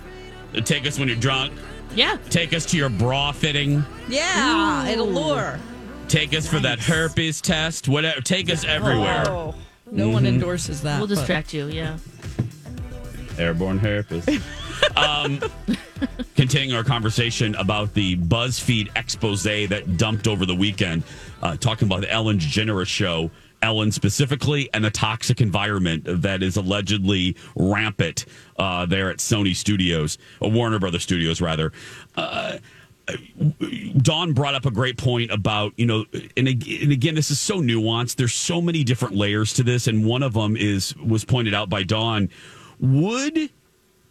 Take 0.64 0.86
us 0.86 0.98
when 0.98 1.08
you're 1.08 1.16
drunk. 1.16 1.52
Yeah. 1.94 2.16
Take 2.30 2.52
us 2.52 2.66
to 2.66 2.76
your 2.76 2.88
bra 2.88 3.30
fitting. 3.32 3.84
Yeah, 4.08 4.86
it'll 4.88 5.06
lure. 5.06 5.58
Take 6.08 6.34
us 6.34 6.46
for 6.46 6.58
that 6.60 6.80
herpes 6.80 7.40
test. 7.40 7.88
Whatever. 7.88 8.20
Take 8.20 8.50
us 8.50 8.64
everywhere. 8.64 9.24
Oh, 9.28 9.54
no 9.90 10.08
one 10.08 10.26
endorses 10.26 10.82
that. 10.82 10.98
We'll 10.98 11.06
but- 11.08 11.14
distract 11.16 11.54
you. 11.54 11.66
Yeah. 11.68 11.98
Airborne 13.38 13.78
herpes. 13.78 14.26
um, 14.96 15.40
continuing 16.36 16.76
our 16.76 16.84
conversation 16.84 17.54
about 17.56 17.94
the 17.94 18.16
BuzzFeed 18.16 18.90
expose 18.96 19.42
that 19.44 19.96
dumped 19.96 20.26
over 20.26 20.46
the 20.46 20.54
weekend, 20.54 21.02
uh, 21.42 21.56
talking 21.56 21.86
about 21.88 22.00
the 22.00 22.10
Ellen 22.10 22.38
DeGeneres 22.38 22.86
show, 22.86 23.30
Ellen 23.62 23.92
specifically, 23.92 24.68
and 24.74 24.84
the 24.84 24.90
toxic 24.90 25.40
environment 25.40 26.04
that 26.06 26.42
is 26.42 26.56
allegedly 26.56 27.36
rampant 27.56 28.26
uh, 28.58 28.86
there 28.86 29.10
at 29.10 29.18
Sony 29.18 29.54
Studios, 29.54 30.18
or 30.40 30.50
Warner 30.50 30.78
Brothers 30.78 31.02
Studios, 31.02 31.40
rather. 31.40 31.72
Uh, 32.16 32.58
Dawn 33.98 34.32
brought 34.32 34.54
up 34.54 34.64
a 34.64 34.70
great 34.70 34.96
point 34.96 35.30
about 35.30 35.72
you 35.76 35.86
know, 35.86 36.06
and, 36.36 36.48
and 36.48 36.92
again, 36.92 37.14
this 37.14 37.30
is 37.30 37.38
so 37.38 37.60
nuanced. 37.60 38.16
There's 38.16 38.34
so 38.34 38.62
many 38.62 38.82
different 38.82 39.14
layers 39.14 39.52
to 39.54 39.62
this, 39.62 39.86
and 39.86 40.06
one 40.06 40.22
of 40.22 40.32
them 40.32 40.56
is 40.56 40.96
was 40.96 41.24
pointed 41.24 41.54
out 41.54 41.68
by 41.68 41.82
Dawn. 41.82 42.30
Would 42.80 43.50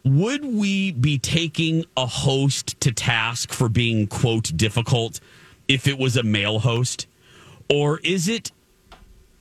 would 0.03 0.43
we 0.43 0.91
be 0.91 1.17
taking 1.17 1.85
a 1.95 2.05
host 2.05 2.79
to 2.81 2.91
task 2.91 3.51
for 3.51 3.69
being 3.69 4.07
quote 4.07 4.51
difficult 4.55 5.19
if 5.67 5.87
it 5.87 5.97
was 5.97 6.17
a 6.17 6.23
male 6.23 6.59
host, 6.59 7.07
or 7.69 7.99
is 7.99 8.27
it 8.27 8.51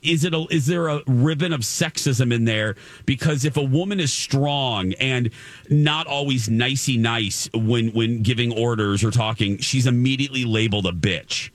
is 0.01 0.25
it 0.25 0.33
a, 0.33 0.45
is 0.49 0.65
there 0.65 0.87
a 0.87 1.01
ribbon 1.07 1.53
of 1.53 1.61
sexism 1.61 2.33
in 2.33 2.45
there? 2.45 2.75
Because 3.05 3.45
if 3.45 3.55
a 3.57 3.63
woman 3.63 3.99
is 3.99 4.11
strong 4.11 4.93
and 4.93 5.29
not 5.69 6.07
always 6.07 6.49
nicey 6.49 6.97
nice 6.97 7.49
when 7.53 7.89
when 7.89 8.21
giving 8.21 8.51
orders 8.51 9.03
or 9.03 9.11
talking 9.11 9.57
she's 9.57 9.87
immediately 9.87 10.45
labeled 10.45 10.85
a 10.85 10.91
bitch. 10.91 11.49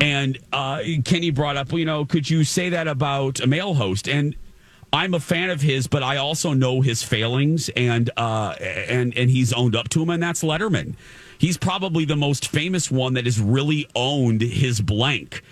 And 0.00 0.38
uh, 0.52 0.82
kenny 1.04 1.30
brought 1.30 1.56
up 1.56 1.72
you 1.72 1.84
know 1.84 2.04
could 2.04 2.28
you 2.28 2.44
say 2.44 2.68
that 2.70 2.88
about 2.88 3.40
a 3.40 3.46
male 3.46 3.74
host? 3.74 4.08
And 4.08 4.34
i'm 4.92 5.14
a 5.14 5.20
fan 5.20 5.50
of 5.50 5.60
his 5.60 5.86
but 5.86 6.02
i 6.02 6.16
also 6.16 6.52
know 6.52 6.80
his 6.80 7.02
failings 7.02 7.68
and 7.76 8.10
uh, 8.16 8.54
and 8.60 9.16
and 9.16 9.30
he's 9.30 9.52
owned 9.52 9.76
up 9.76 9.88
to 9.88 10.02
him 10.02 10.10
and 10.10 10.22
that's 10.22 10.42
letterman 10.42 10.94
he's 11.38 11.56
probably 11.56 12.04
the 12.04 12.16
most 12.16 12.48
famous 12.48 12.90
one 12.90 13.14
that 13.14 13.24
has 13.24 13.40
really 13.40 13.86
owned 13.94 14.40
his 14.42 14.80
blank 14.80 15.42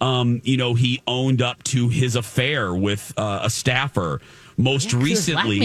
Um, 0.00 0.40
you 0.44 0.56
know, 0.56 0.74
he 0.74 1.00
owned 1.06 1.40
up 1.40 1.62
to 1.64 1.88
his 1.88 2.16
affair 2.16 2.74
with 2.74 3.12
uh, 3.16 3.40
a 3.44 3.48
staffer. 3.48 4.20
Most 4.56 4.86
Yeah, 4.86 4.90
'cause 4.90 4.92
he 4.92 4.96
was 4.98 5.08
recently, 5.28 5.58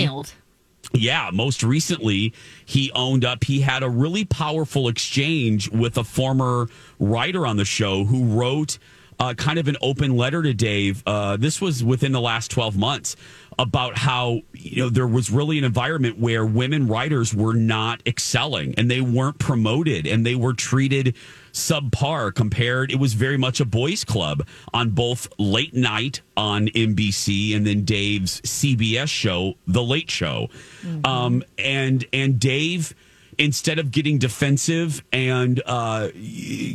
yeah, 0.94 1.30
most 1.34 1.64
recently, 1.64 2.34
he 2.66 2.92
owned 2.94 3.26
up. 3.26 3.44
He 3.44 3.62
had 3.62 3.82
a 3.84 3.90
really 3.90 4.26
powerful 4.26 4.88
exchange 4.88 5.70
with 5.72 5.98
a 5.98 6.04
former 6.04 6.68
writer 7.00 7.46
on 7.46 7.58
the 7.58 7.66
show 7.66 8.06
who 8.06 8.24
wrote 8.26 8.78
uh, 9.20 9.34
kind 9.34 9.60
of 9.60 9.68
an 9.68 9.76
open 9.82 10.16
letter 10.16 10.42
to 10.42 10.54
Dave. 10.54 11.04
Uh, 11.06 11.38
this 11.38 11.60
was 11.60 11.84
within 11.84 12.12
the 12.12 12.22
last 12.22 12.52
12 12.52 12.78
months 12.78 13.16
about 13.58 13.98
how, 13.98 14.40
you 14.54 14.84
know, 14.84 14.90
there 14.90 15.08
was 15.08 15.30
really 15.30 15.58
an 15.58 15.66
environment 15.66 16.18
where 16.18 16.46
women 16.46 16.88
writers 16.88 17.34
were 17.34 17.54
not 17.54 18.02
excelling 18.06 18.74
and 18.76 18.90
they 18.90 19.02
weren't 19.02 19.38
promoted 19.38 20.08
and 20.08 20.26
they 20.26 20.36
were 20.36 20.54
treated 20.54 21.16
subpar 21.52 22.34
compared. 22.34 22.90
It 22.92 23.00
was 23.00 23.14
very 23.14 23.36
much 23.36 23.60
a 23.60 23.66
boys' 23.66 24.06
club 24.06 24.48
on 24.74 24.92
both 24.92 25.28
late 25.38 25.74
night 25.74 26.22
on 26.38 26.68
NBC 26.68 27.54
and 27.54 27.68
then 27.68 27.84
Dave's 27.84 28.40
CBS 28.42 29.10
show, 29.10 29.56
The 29.68 29.84
Late 29.84 30.10
Show. 30.10 30.50
Um, 31.04 31.44
and 31.58 32.06
and 32.14 32.40
Dave, 32.40 32.96
instead 33.40 33.80
of 33.80 33.90
getting 33.92 34.20
defensive 34.20 35.04
and 35.12 35.62
uh, 35.66 36.10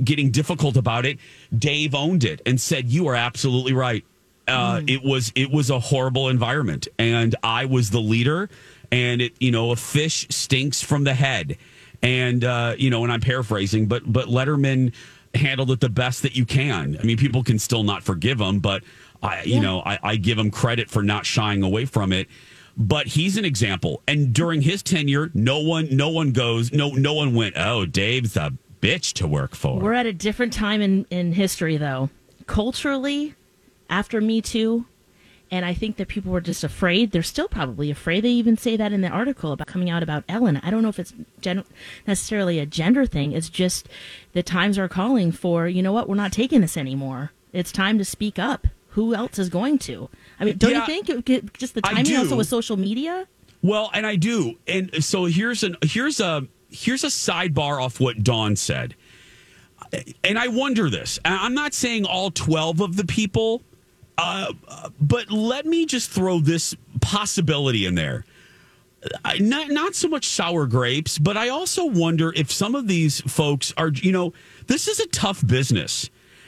getting 0.03 0.31
difficult 0.33 0.77
about 0.77 1.07
it, 1.07 1.19
Dave 1.57 1.95
owned 1.95 2.25
it 2.25 2.41
and 2.45 2.61
said, 2.61 2.89
"You 2.89 3.07
are 3.07 3.15
absolutely 3.15 3.75
right. 3.75 4.05
Uh, 4.49 4.81
It 4.87 5.05
was 5.05 5.31
it 5.37 5.51
was 5.51 5.71
a 5.71 5.79
horrible 5.79 6.29
environment, 6.29 6.89
and 6.99 7.37
I 7.45 7.67
was 7.67 7.91
the 7.91 8.01
leader. 8.01 8.51
And 8.91 9.21
it, 9.23 9.33
you 9.41 9.51
know, 9.51 9.73
a 9.73 9.77
fish 9.77 10.27
stinks 10.31 10.83
from 10.83 11.05
the 11.05 11.15
head." 11.15 11.59
And 12.03 12.45
uh, 12.45 12.75
you 12.77 12.91
know, 12.91 13.05
and 13.05 13.13
I'm 13.13 13.21
paraphrasing, 13.21 13.87
but 13.87 14.03
but 14.11 14.27
Letterman 14.27 14.93
handled 15.35 15.71
it 15.71 15.81
the 15.81 15.89
best 15.89 16.23
that 16.23 16.37
you 16.37 16.45
can. 16.45 16.97
I 17.01 17.05
mean, 17.05 17.17
people 17.17 17.43
can 17.43 17.59
still 17.59 17.83
not 17.83 18.03
forgive 18.03 18.41
him, 18.41 18.61
but 18.61 18.85
I, 19.23 19.43
you 19.43 19.61
know, 19.61 19.81
I, 19.81 19.99
I 20.03 20.17
give 20.17 20.39
him 20.39 20.51
credit 20.51 20.91
for 20.91 21.03
not 21.03 21.27
shying 21.27 21.63
away 21.63 21.87
from 21.87 22.13
it. 22.13 22.29
But 22.77 23.07
he's 23.07 23.37
an 23.37 23.45
example, 23.45 24.03
and 24.09 24.33
during 24.33 24.63
his 24.63 24.83
tenure, 24.83 25.31
no 25.33 25.61
one, 25.61 25.95
no 25.95 26.09
one 26.09 26.33
goes, 26.33 26.73
no, 26.73 26.91
no 26.91 27.15
one 27.15 27.35
went. 27.35 27.55
Oh, 27.57 27.87
Dave's 27.87 28.37
a 28.37 28.53
bitch 28.81 29.13
to 29.15 29.29
work 29.29 29.55
for. 29.55 29.79
We're 29.79 29.93
at 29.93 30.07
a 30.07 30.13
different 30.13 30.53
time 30.53 30.83
in, 30.83 31.07
in 31.09 31.33
history, 31.33 31.77
though. 31.77 32.11
Culturally, 32.47 33.35
after 33.89 34.21
Me 34.21 34.41
Too, 34.41 34.87
and 35.51 35.65
I 35.65 35.73
think 35.73 35.99
that 35.99 36.09
people 36.09 36.33
were 36.33 36.41
just 36.41 36.65
afraid. 36.65 37.13
They're 37.13 37.23
still 37.23 37.47
probably 37.47 37.91
afraid. 37.91 38.25
They 38.25 38.31
even 38.31 38.57
say 38.57 38.77
that 38.77 38.93
in 38.93 39.03
the 39.03 39.09
article 39.09 39.53
about 39.53 39.69
coming 39.69 39.89
out 39.89 40.03
about 40.03 40.25
Ellen. 40.29 40.57
I 40.65 40.71
don't 40.71 40.83
know 40.83 40.89
if 40.89 40.99
it's 40.99 41.15
gen- 41.41 41.65
necessarily 42.09 42.59
a 42.59 42.67
gender 42.67 43.07
thing. 43.07 43.31
It's 43.33 43.49
just 43.49 43.89
the 44.33 44.43
times 44.43 44.79
are 44.79 44.89
calling 44.89 45.31
for, 45.31 45.69
you 45.69 45.81
know 45.81 45.93
what, 45.93 46.09
we're 46.09 46.17
not 46.17 46.33
taking 46.33 46.61
this 46.61 46.77
anymore. 46.77 47.31
It's 47.53 47.71
time 47.71 47.99
to 47.99 48.05
speak 48.05 48.37
up. 48.37 48.67
Who 48.91 49.15
else 49.15 49.39
is 49.39 49.49
going 49.49 49.79
to? 49.81 50.09
I 50.41 50.45
mean, 50.45 50.59
don't 50.59 50.71
Yeah, 50.71 50.81
you 50.81 50.87
think? 50.87 51.29
It- 51.31 51.55
Just 51.55 51.75
the 51.75 51.83
timing 51.83 52.17
also 52.17 52.37
with 52.37 52.49
social 52.49 52.77
media? 52.77 53.27
Well, 53.63 53.91
and 53.95 54.07
I 54.07 54.17
do. 54.17 54.59
And 54.67 55.03
so 55.03 55.25
here's 55.25 55.63
an 55.63 55.77
here's 55.83 56.21
a 56.21 56.47
here's 56.71 57.05
a 57.05 57.09
sidebar 57.09 57.83
off 57.83 58.01
what 58.01 58.23
Dawn 58.23 58.57
said. 58.57 58.95
And 60.25 60.39
I 60.39 60.49
wonder 60.49 60.91
this. 60.91 61.19
I'm 61.25 61.55
not 61.55 61.73
saying 61.73 62.05
all 62.05 62.31
12 62.31 62.81
of 62.81 62.97
the 62.97 63.05
people, 63.05 63.63
uh, 64.19 64.53
but 65.01 65.31
let 65.31 65.67
me 65.67 65.87
just 65.87 66.11
throw 66.11 66.41
this 66.41 66.75
possibility 67.01 67.87
in 67.87 67.95
there. 67.95 68.25
I, 69.25 69.39
not 69.39 69.71
not 69.71 69.95
so 69.95 70.09
much 70.09 70.27
sour 70.27 70.67
grapes, 70.67 71.19
but 71.19 71.37
I 71.37 71.49
also 71.51 71.85
wonder 71.85 72.33
if 72.35 72.51
some 72.51 72.75
of 72.75 72.89
these 72.89 73.21
folks 73.23 73.73
are, 73.77 73.91
you 73.91 74.13
know, 74.13 74.33
this 74.67 74.89
is 74.89 74.99
a 74.99 75.07
tough 75.09 75.47
business. 75.47 76.11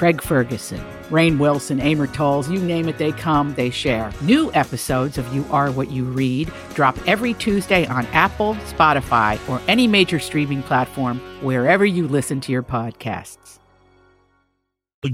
Craig 0.00 0.22
Ferguson, 0.22 0.80
Rainn 1.10 1.36
Wilson, 1.36 1.78
Amor 1.78 2.06
Towles, 2.06 2.48
you 2.48 2.58
name 2.58 2.88
it, 2.88 2.96
they 2.96 3.12
come, 3.12 3.52
they 3.52 3.68
share. 3.68 4.10
New 4.22 4.50
episodes 4.54 5.18
of 5.18 5.34
You 5.34 5.44
Are 5.50 5.70
What 5.70 5.90
You 5.90 6.04
Read 6.04 6.50
drop 6.72 6.96
every 7.06 7.34
Tuesday 7.34 7.84
on 7.84 8.06
Apple, 8.06 8.54
Spotify, 8.64 9.38
or 9.46 9.60
any 9.68 9.86
major 9.86 10.18
streaming 10.18 10.62
platform 10.62 11.20
wherever 11.42 11.84
you 11.84 12.08
listen 12.08 12.40
to 12.40 12.50
your 12.50 12.62
podcasts. 12.62 13.58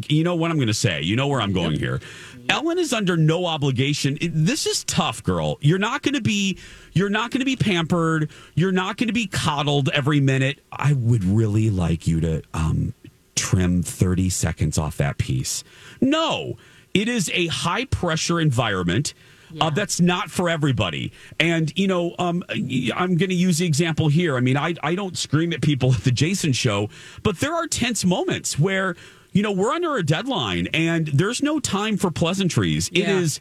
you 0.09 0.22
know 0.22 0.37
what 0.37 0.53
I'm 0.53 0.57
going 0.57 0.68
to 0.68 0.72
say. 0.75 1.03
You 1.03 1.16
know 1.16 1.27
where 1.27 1.40
I'm 1.40 1.53
going 1.53 1.81
here. 1.81 2.01
Ellen 2.49 2.79
is 2.79 2.92
under 2.92 3.16
no 3.16 3.46
obligation. 3.46 4.18
This 4.20 4.66
is 4.66 4.85
tough, 4.85 5.20
girl. 5.25 5.59
You're 5.61 5.81
not 5.81 6.03
going 6.03 6.14
to 6.14 6.20
be 6.20 6.59
you're 6.92 7.11
not 7.11 7.33
going 7.33 7.40
to 7.40 7.44
be 7.44 7.57
pampered. 7.57 8.31
You're 8.55 8.70
not 8.70 8.99
going 8.99 9.09
to 9.09 9.12
be 9.12 9.27
coddled 9.27 9.88
every 9.88 10.20
minute. 10.20 10.61
I 10.70 10.92
would 10.92 11.25
really 11.25 11.70
like 11.70 12.07
you 12.07 12.20
to 12.20 12.42
um 12.55 12.94
trim 13.37 13.83
30 13.83 14.29
seconds 14.31 14.77
off 14.79 14.96
that 14.96 15.18
piece. 15.18 15.62
No. 16.01 16.57
It 16.94 17.09
is 17.09 17.31
a 17.35 17.46
high 17.49 17.85
pressure 17.85 18.40
environment. 18.40 19.14
Uh, 19.61 19.70
that's 19.70 20.01
not 20.01 20.29
for 20.29 20.49
everybody. 20.49 21.12
And, 21.38 21.72
you 21.79 21.87
know, 21.87 22.16
um, 22.18 22.42
I'm 22.51 23.16
going 23.16 23.29
to 23.31 23.35
use 23.35 23.59
the 23.59 23.66
example 23.66 24.09
here. 24.09 24.37
I 24.37 24.40
mean, 24.40 24.57
I, 24.57 24.75
I 24.83 24.96
don't 24.96 25.16
scream 25.16 25.53
at 25.53 25.62
people 25.62 25.94
at 25.94 26.01
the 26.03 26.11
Jason 26.11 26.53
show, 26.53 26.88
but 27.22 27.38
there 27.38 27.55
are 27.55 27.68
tense 27.68 28.05
moments 28.05 28.59
where, 28.59 28.96
you 29.33 29.42
know, 29.42 29.53
we're 29.53 29.70
under 29.70 29.96
a 29.96 30.03
deadline 30.03 30.66
and 30.75 31.07
there's 31.07 31.42
no 31.44 31.61
time 31.61 31.96
for 31.96 32.11
pleasantries. 32.11 32.88
It 32.88 32.99
Yeah. 33.07 33.18
is, 33.18 33.40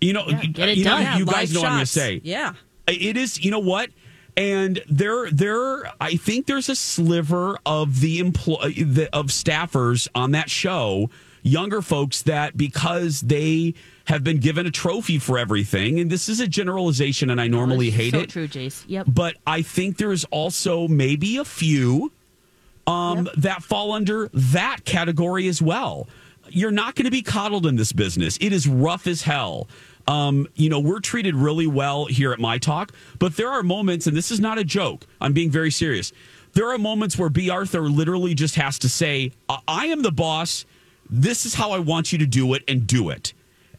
you 0.00 0.12
know, 0.12 0.26
Yeah, 0.28 0.40
it 0.42 0.76
you, 0.78 0.84
know. 0.84 0.98
Yeah, 0.98 1.16
you 1.18 1.24
guys 1.24 1.54
know 1.54 1.60
what 1.60 1.68
I'm 1.70 1.76
going 1.76 1.86
to 1.86 1.90
say. 1.90 2.20
Yeah. 2.22 2.52
It 2.86 3.16
is, 3.16 3.42
you 3.42 3.50
know 3.50 3.58
what? 3.58 3.88
And 4.36 4.82
there, 4.88 5.30
there, 5.30 5.90
I 6.00 6.16
think 6.16 6.46
there's 6.46 6.68
a 6.68 6.76
sliver 6.76 7.58
of 7.64 8.00
the 8.00 8.18
employ 8.18 8.74
the, 8.76 9.08
of 9.12 9.28
staffers 9.28 10.08
on 10.14 10.32
that 10.32 10.50
show, 10.50 11.08
younger 11.42 11.80
folks 11.80 12.22
that 12.22 12.56
because 12.56 13.22
they 13.22 13.74
have 14.06 14.22
been 14.22 14.38
given 14.38 14.66
a 14.66 14.70
trophy 14.70 15.18
for 15.18 15.38
everything, 15.38 15.98
and 15.98 16.10
this 16.10 16.28
is 16.28 16.38
a 16.38 16.46
generalization, 16.46 17.30
and 17.30 17.40
I 17.40 17.48
normally 17.48 17.90
hate 17.90 18.12
so 18.12 18.20
it. 18.20 18.30
true, 18.30 18.46
Jace. 18.46 18.84
Yep. 18.86 19.06
But 19.08 19.36
I 19.46 19.62
think 19.62 19.96
there's 19.96 20.24
also 20.26 20.86
maybe 20.86 21.38
a 21.38 21.44
few 21.44 22.12
um, 22.86 23.28
that 23.36 23.62
fall 23.62 23.92
under 23.92 24.28
that 24.32 24.84
category 24.84 25.48
as 25.48 25.62
well. 25.62 26.08
You're 26.48 26.70
not 26.70 26.94
going 26.94 27.06
to 27.06 27.10
be 27.10 27.22
coddled 27.22 27.66
in 27.66 27.76
this 27.76 27.92
business. 27.92 28.38
It 28.40 28.52
is 28.52 28.68
rough 28.68 29.06
as 29.06 29.22
hell. 29.22 29.66
Um, 30.08 30.46
you 30.54 30.68
know, 30.70 30.78
we're 30.78 31.00
treated 31.00 31.34
really 31.34 31.66
well 31.66 32.06
here 32.06 32.32
at 32.32 32.38
My 32.38 32.58
Talk, 32.58 32.92
but 33.18 33.36
there 33.36 33.50
are 33.50 33.62
moments, 33.62 34.06
and 34.06 34.16
this 34.16 34.30
is 34.30 34.38
not 34.38 34.56
a 34.58 34.64
joke. 34.64 35.04
I'm 35.20 35.32
being 35.32 35.50
very 35.50 35.70
serious. 35.70 36.12
There 36.52 36.70
are 36.72 36.78
moments 36.78 37.18
where 37.18 37.28
B. 37.28 37.50
Arthur 37.50 37.82
literally 37.82 38.34
just 38.34 38.54
has 38.54 38.78
to 38.80 38.88
say, 38.88 39.32
"I- 39.48 39.58
"I 39.66 39.86
am 39.86 40.02
the 40.02 40.12
boss. 40.12 40.64
This 41.10 41.44
is 41.44 41.54
how 41.54 41.72
I 41.72 41.80
want 41.80 42.12
you 42.12 42.18
to 42.18 42.26
do 42.26 42.54
it, 42.54 42.62
and 42.68 42.86
do 42.86 43.10
it." 43.10 43.32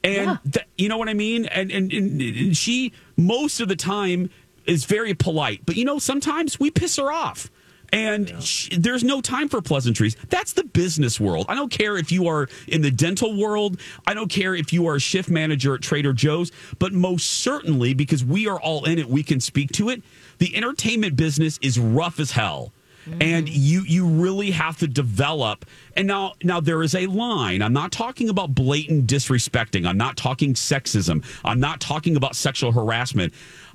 And 0.03 0.37
th- 0.51 0.65
you 0.77 0.89
know 0.89 0.97
what 0.97 1.09
I 1.09 1.13
mean? 1.13 1.45
And, 1.45 1.71
and 1.71 1.91
and 1.91 2.21
and 2.21 2.57
she 2.57 2.91
most 3.17 3.59
of 3.59 3.67
the 3.67 3.75
time 3.75 4.29
is 4.65 4.85
very 4.85 5.13
polite, 5.13 5.61
but 5.65 5.75
you 5.75 5.85
know 5.85 5.97
sometimes 5.97 6.59
we 6.59 6.69
piss 6.71 6.97
her 6.97 7.11
off. 7.11 7.49
And 7.93 8.43
sh 8.43 8.69
there's 8.77 9.03
no 9.03 9.21
time 9.21 9.49
for 9.49 9.61
pleasantries. 9.61 10.15
That's 10.29 10.53
the 10.53 10.63
business 10.63 11.19
world. 11.19 11.45
I 11.49 11.55
don't 11.55 11.71
care 11.71 11.97
if 11.97 12.11
you 12.11 12.27
are 12.27 12.49
in 12.67 12.81
the 12.81 12.91
dental 12.91 13.37
world. 13.37 13.79
I 14.05 14.13
don't 14.13 14.29
care 14.29 14.55
if 14.55 14.73
you 14.73 14.87
are 14.87 14.95
a 14.95 14.99
shift 14.99 15.29
manager 15.29 15.75
at 15.75 15.81
Trader 15.81 16.13
Joe's. 16.13 16.51
But 16.79 16.93
most 16.93 17.27
certainly, 17.27 17.93
because 17.93 18.23
we 18.23 18.47
are 18.47 18.59
all 18.59 18.85
in 18.85 18.99
it, 18.99 19.07
we 19.07 19.23
can 19.23 19.39
speak 19.39 19.71
to 19.73 19.89
it. 19.89 20.03
The 20.39 20.55
entertainment 20.55 21.15
business 21.15 21.59
is 21.61 21.79
rough 21.79 22.19
as 22.19 22.31
hell 22.31 22.73
and 23.21 23.47
mm-hmm. 23.47 23.55
you 23.55 23.81
you 23.81 24.05
really 24.05 24.51
have 24.51 24.77
to 24.77 24.87
develop 24.87 25.65
and 25.95 26.07
now 26.07 26.33
now 26.43 26.59
there 26.59 26.83
is 26.83 26.93
a 26.95 27.05
line 27.07 27.61
i'm 27.61 27.73
not 27.73 27.91
talking 27.91 28.29
about 28.29 28.53
blatant 28.53 29.07
disrespecting 29.07 29.87
i'm 29.87 29.97
not 29.97 30.17
talking 30.17 30.53
sexism 30.53 31.23
i'm 31.45 31.59
not 31.59 31.79
talking 31.79 32.15
about 32.15 32.35
sexual 32.35 32.71
harassment 32.71 33.33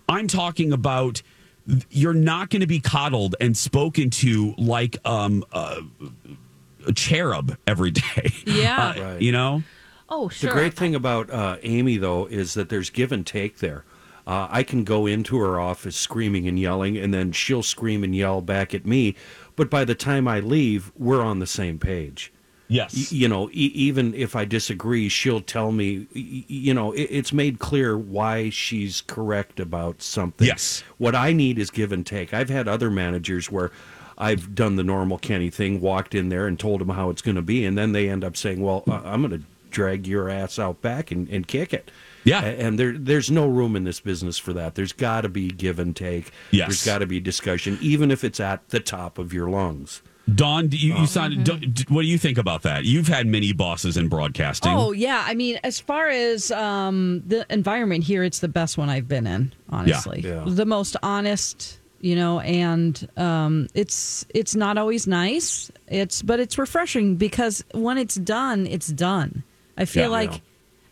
i'm 0.09 0.27
talking 0.27 0.73
about 0.73 1.23
you're 1.91 2.15
not 2.15 2.51
going 2.51 2.61
to 2.61 2.67
be 2.67 2.81
coddled 2.81 3.37
and 3.41 3.57
spoken 3.57 4.11
to 4.11 4.55
like 4.59 4.97
um 5.05 5.45
uh, 5.53 5.81
a 6.87 6.93
cherub 6.93 7.57
every 7.67 7.91
day 7.91 8.33
Yeah. 8.47 8.95
Uh, 8.97 9.17
you 9.19 9.33
know 9.33 9.63
Oh, 10.15 10.29
sure. 10.29 10.51
The 10.51 10.55
great 10.55 10.75
thing 10.75 10.95
about 10.95 11.31
uh, 11.31 11.57
Amy, 11.63 11.97
though, 11.97 12.27
is 12.27 12.53
that 12.53 12.69
there's 12.69 12.91
give 12.91 13.13
and 13.13 13.27
take 13.27 13.61
there. 13.61 13.85
Uh, 14.27 14.47
I 14.51 14.63
can 14.63 14.85
go 14.85 15.07
into 15.07 15.39
her 15.39 15.59
office 15.59 15.97
screaming 15.97 16.47
and 16.47 16.59
yelling, 16.59 16.99
and 16.99 17.15
then 17.15 17.33
she'll 17.33 17.63
scream 17.63 18.05
and 18.05 18.15
yell 18.15 18.43
back 18.43 18.75
at 18.75 18.85
me. 18.85 19.17
But 19.57 19.71
by 19.71 19.87
the 19.87 19.95
time 19.95 20.29
I 20.29 20.39
leave, 20.41 20.93
we're 20.99 21.23
on 21.23 21.39
the 21.39 21.47
same 21.47 21.79
page. 21.79 22.31
Yes. 22.73 23.13
You 23.13 23.29
know, 23.29 23.49
e- 23.51 23.73
even 23.75 24.15
if 24.15 24.35
I 24.35 24.45
disagree, 24.45 25.09
she'll 25.09 25.41
tell 25.41 25.73
me, 25.73 26.07
you 26.15 26.73
know, 26.75 26.93
it- 26.93 27.09
it's 27.11 27.33
made 27.33 27.59
clear 27.59 27.97
why 27.99 28.49
she's 28.51 29.03
correct 29.03 29.61
about 29.61 30.01
something. 30.03 30.47
Yes. 30.47 30.83
What 30.99 31.15
I 31.15 31.33
need 31.33 31.59
is 31.59 31.71
give 31.71 31.93
and 31.93 32.05
take. 32.07 32.33
I've 32.33 32.49
had 32.51 32.69
other 32.69 32.91
managers 32.91 33.51
where 33.51 33.71
I've 34.17 34.55
done 34.55 34.77
the 34.77 34.85
normal 34.85 35.19
Kenny 35.19 35.51
thing, 35.51 35.81
walked 35.81 36.15
in 36.15 36.29
there 36.29 36.47
and 36.47 36.59
told 36.59 36.81
them 36.81 36.91
how 36.91 37.11
it's 37.11 37.23
going 37.23 37.35
to 37.37 37.43
be, 37.43 37.65
and 37.65 37.77
then 37.77 37.93
they 37.93 38.09
end 38.09 38.23
up 38.25 38.37
saying, 38.37 38.61
"Well, 38.61 38.85
uh, 38.89 39.01
I'm 39.05 39.23
going 39.27 39.39
to 39.41 39.45
drag 39.71 40.07
your 40.07 40.29
ass 40.29 40.59
out 40.59 40.81
back 40.83 41.11
and, 41.11 41.29
and 41.29 41.47
kick 41.47 41.73
it." 41.75 41.91
Yeah. 42.25 42.45
And 42.45 42.79
there 42.79 42.93
there's 42.97 43.31
no 43.31 43.49
room 43.49 43.75
in 43.75 43.85
this 43.85 43.99
business 44.01 44.39
for 44.39 44.53
that. 44.53 44.77
There's 44.77 44.93
got 44.93 45.23
to 45.23 45.29
be 45.29 45.49
give 45.49 45.79
and 45.79 45.97
take. 45.97 46.31
Yes. 46.53 46.69
There's 46.69 46.85
got 46.87 46.99
to 46.99 47.07
be 47.07 47.19
discussion, 47.21 47.79
even 47.81 48.11
if 48.13 48.23
it's 48.23 48.39
at 48.39 48.69
the 48.69 48.81
top 48.81 49.19
of 49.19 49.33
your 49.33 49.49
lungs. 49.51 50.03
Dawn, 50.33 50.69
do 50.69 50.77
you, 50.77 50.95
you 50.97 51.07
sound, 51.07 51.35
Mm-hmm. 51.35 51.43
do- 51.61 51.67
d- 51.67 51.85
what 51.89 52.03
do 52.03 52.09
you 52.09 52.17
think 52.19 52.39
about 52.39 52.63
that? 52.63 52.85
You've 52.85 53.09
had 53.09 53.27
many 53.27 53.53
bosses 53.53 53.97
in 53.97 54.09
broadcasting. 54.09 54.73
Oh 54.73 54.93
yeah, 54.93 55.25
I 55.27 55.35
mean, 55.35 55.59
as 55.65 55.81
far 55.81 56.09
as 56.09 56.51
um, 56.53 57.23
the 57.27 57.45
environment 57.51 58.05
here, 58.05 58.23
it's 58.23 58.39
the 58.39 58.49
best 58.49 58.79
one 58.79 58.89
I've 58.89 59.09
been 59.09 59.27
in. 59.27 59.53
Honestly, 59.69 60.21
Yeah. 60.25 60.45
the 60.47 60.65
most 60.67 60.97
honest, 61.03 61.81
you 62.01 62.15
know, 62.15 62.39
and 62.41 63.09
um, 63.17 63.67
it's 63.75 64.25
it's 64.35 64.55
not 64.55 64.79
always 64.79 65.07
nice. 65.07 65.71
It's 65.89 66.23
but 66.23 66.39
it's 66.41 66.57
refreshing 66.57 67.17
because 67.17 67.65
when 67.75 67.99
it's 67.99 68.15
done, 68.15 68.67
it's 68.67 68.89
done. 68.89 69.43
I 69.77 69.87
feel 69.87 70.05
Yeah. 70.05 70.09
like, 70.09 70.41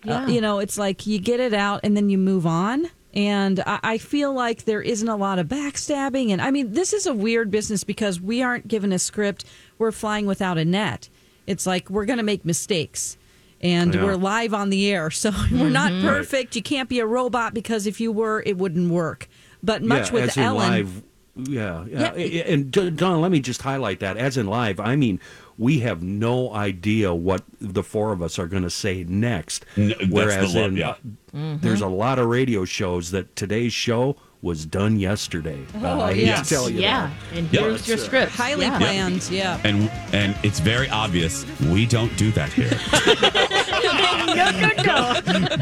Yeah. 0.04 0.24
uh, 0.24 0.26
you 0.28 0.40
know, 0.40 0.58
it's 0.58 0.76
like 0.78 1.06
you 1.06 1.18
get 1.20 1.38
it 1.40 1.54
out 1.54 1.80
and 1.84 1.96
then 1.96 2.10
you 2.10 2.18
move 2.18 2.46
on. 2.46 2.86
And 3.12 3.60
I, 3.66 3.98
feel 3.98 4.32
like 4.32 4.64
there 4.64 4.80
isn't 4.80 5.08
a 5.08 5.16
lot 5.16 5.40
of 5.40 5.48
backstabbing. 5.48 6.30
And 6.30 6.40
I 6.40 6.52
mean, 6.52 6.72
this 6.72 6.92
is 6.92 7.06
a 7.06 7.14
weird 7.14 7.50
business 7.50 7.82
because 7.82 8.20
we 8.20 8.40
aren't 8.40 8.68
given 8.68 8.92
a 8.92 9.00
script. 9.00 9.44
We're 9.78 9.90
flying 9.90 10.26
without 10.26 10.58
a 10.58 10.64
net. 10.64 11.08
It's 11.46 11.66
like 11.66 11.90
we're 11.90 12.04
going 12.04 12.18
to 12.18 12.22
make 12.22 12.44
mistakes 12.44 13.16
and 13.60 13.94
Yeah. 13.94 14.04
we're 14.04 14.16
live 14.16 14.54
on 14.54 14.70
the 14.70 14.88
air. 14.90 15.10
So 15.10 15.32
we're 15.52 15.70
not 15.70 15.90
mm-hmm. 15.90 16.06
perfect. 16.06 16.54
You 16.54 16.62
can't 16.62 16.88
be 16.88 17.00
a 17.00 17.06
robot 17.06 17.52
because 17.52 17.86
if 17.86 18.00
you 18.00 18.12
were, 18.12 18.42
it 18.46 18.56
wouldn't 18.56 18.90
work. 18.90 19.28
But 19.62 19.82
much 19.82 20.08
yeah, 20.08 20.14
with 20.14 20.38
Ellen. 20.38 20.70
live. 20.70 21.02
Yeah, 21.36 21.84
yeah, 21.88 22.14
Yeah. 22.14 22.42
and 22.46 22.70
Dawn, 22.70 23.20
let 23.20 23.30
me 23.30 23.40
just 23.40 23.62
highlight 23.62 24.00
that. 24.00 24.16
As 24.16 24.36
in 24.36 24.46
live, 24.46 24.78
I 24.78 24.96
mean, 24.96 25.20
we 25.60 25.80
have 25.80 26.02
no 26.02 26.52
idea 26.54 27.12
what 27.14 27.42
the 27.60 27.82
four 27.82 28.12
of 28.12 28.22
us 28.22 28.38
are 28.38 28.46
going 28.46 28.62
to 28.62 28.70
say 28.70 29.04
next. 29.06 29.66
N- 29.76 29.88
that's 29.90 30.00
the 30.00 30.06
Whereas 30.08 30.54
love, 30.54 30.70
in, 30.72 30.76
yeah. 30.78 30.88
uh, 30.90 31.56
there's 31.60 31.82
a 31.82 31.86
lot 31.86 32.18
of 32.18 32.26
radio 32.28 32.64
shows 32.64 33.10
that 33.10 33.36
today's 33.36 33.74
show 33.74 34.16
was 34.42 34.64
done 34.64 34.98
yesterday. 34.98 35.60
Oh, 35.82 36.00
I 36.00 36.14
hate 36.14 36.24
yes. 36.24 36.48
to 36.48 36.54
tell 36.54 36.70
you 36.70 36.80
Yeah, 36.80 37.08
that. 37.30 37.38
and 37.38 37.52
Yeah. 37.52 37.60
here's 37.60 37.86
your 37.86 37.98
script. 37.98 38.32
Highly 38.32 38.64
yeah. 38.64 38.78
planned, 38.78 39.28
yeah. 39.30 39.60
And 39.64 39.90
and 40.14 40.34
it's 40.42 40.60
very 40.60 40.88
obvious 40.88 41.44
we 41.70 41.84
don't 41.84 42.16
do 42.16 42.30
that 42.32 42.50
here. 42.50 42.70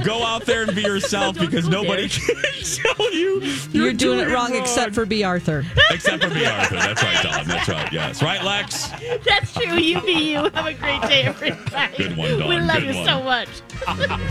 Go 0.05 0.23
out 0.25 0.45
there 0.47 0.63
and 0.63 0.75
be 0.75 0.83
yourself 0.83 1.39
because 1.39 1.69
nobody 1.69 2.09
can 2.09 2.35
tell 2.63 3.13
you 3.15 3.41
You're, 3.73 3.93
doing, 3.93 4.21
it 4.21 4.29
wrong, 4.29 4.55
except 4.55 4.95
for 4.95 5.07
B. 5.07 5.25
Arthur. 5.25 5.65
except 5.91 6.23
for 6.25 6.31
me, 6.31 6.45
Arthur. 6.45 6.77
That's 6.77 7.03
right, 7.03 7.23
Dawn. 7.23 7.47
That's 7.47 7.69
right. 7.69 7.93
Yes, 7.93 8.23
right, 8.23 8.43
Lex. 8.43 8.89
That's 9.25 9.53
true. 9.53 9.75
You 9.77 10.01
be 10.03 10.13
you. 10.33 10.39
Have 10.51 10.67
a 10.67 10.75
great 10.75 11.03
day, 11.03 11.23
everybody. 11.23 11.97
Good 11.97 12.17
one, 12.17 12.39
Dawn. 12.39 12.49
We 12.49 12.61
love 12.61 12.77
Good 12.79 12.95
you 12.95 12.95
one. 12.97 13.07
so 13.07 13.23
much. 13.23 13.49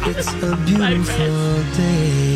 It's 0.08 0.28
a 0.44 0.56
beautiful 0.66 1.64
day. 1.78 2.27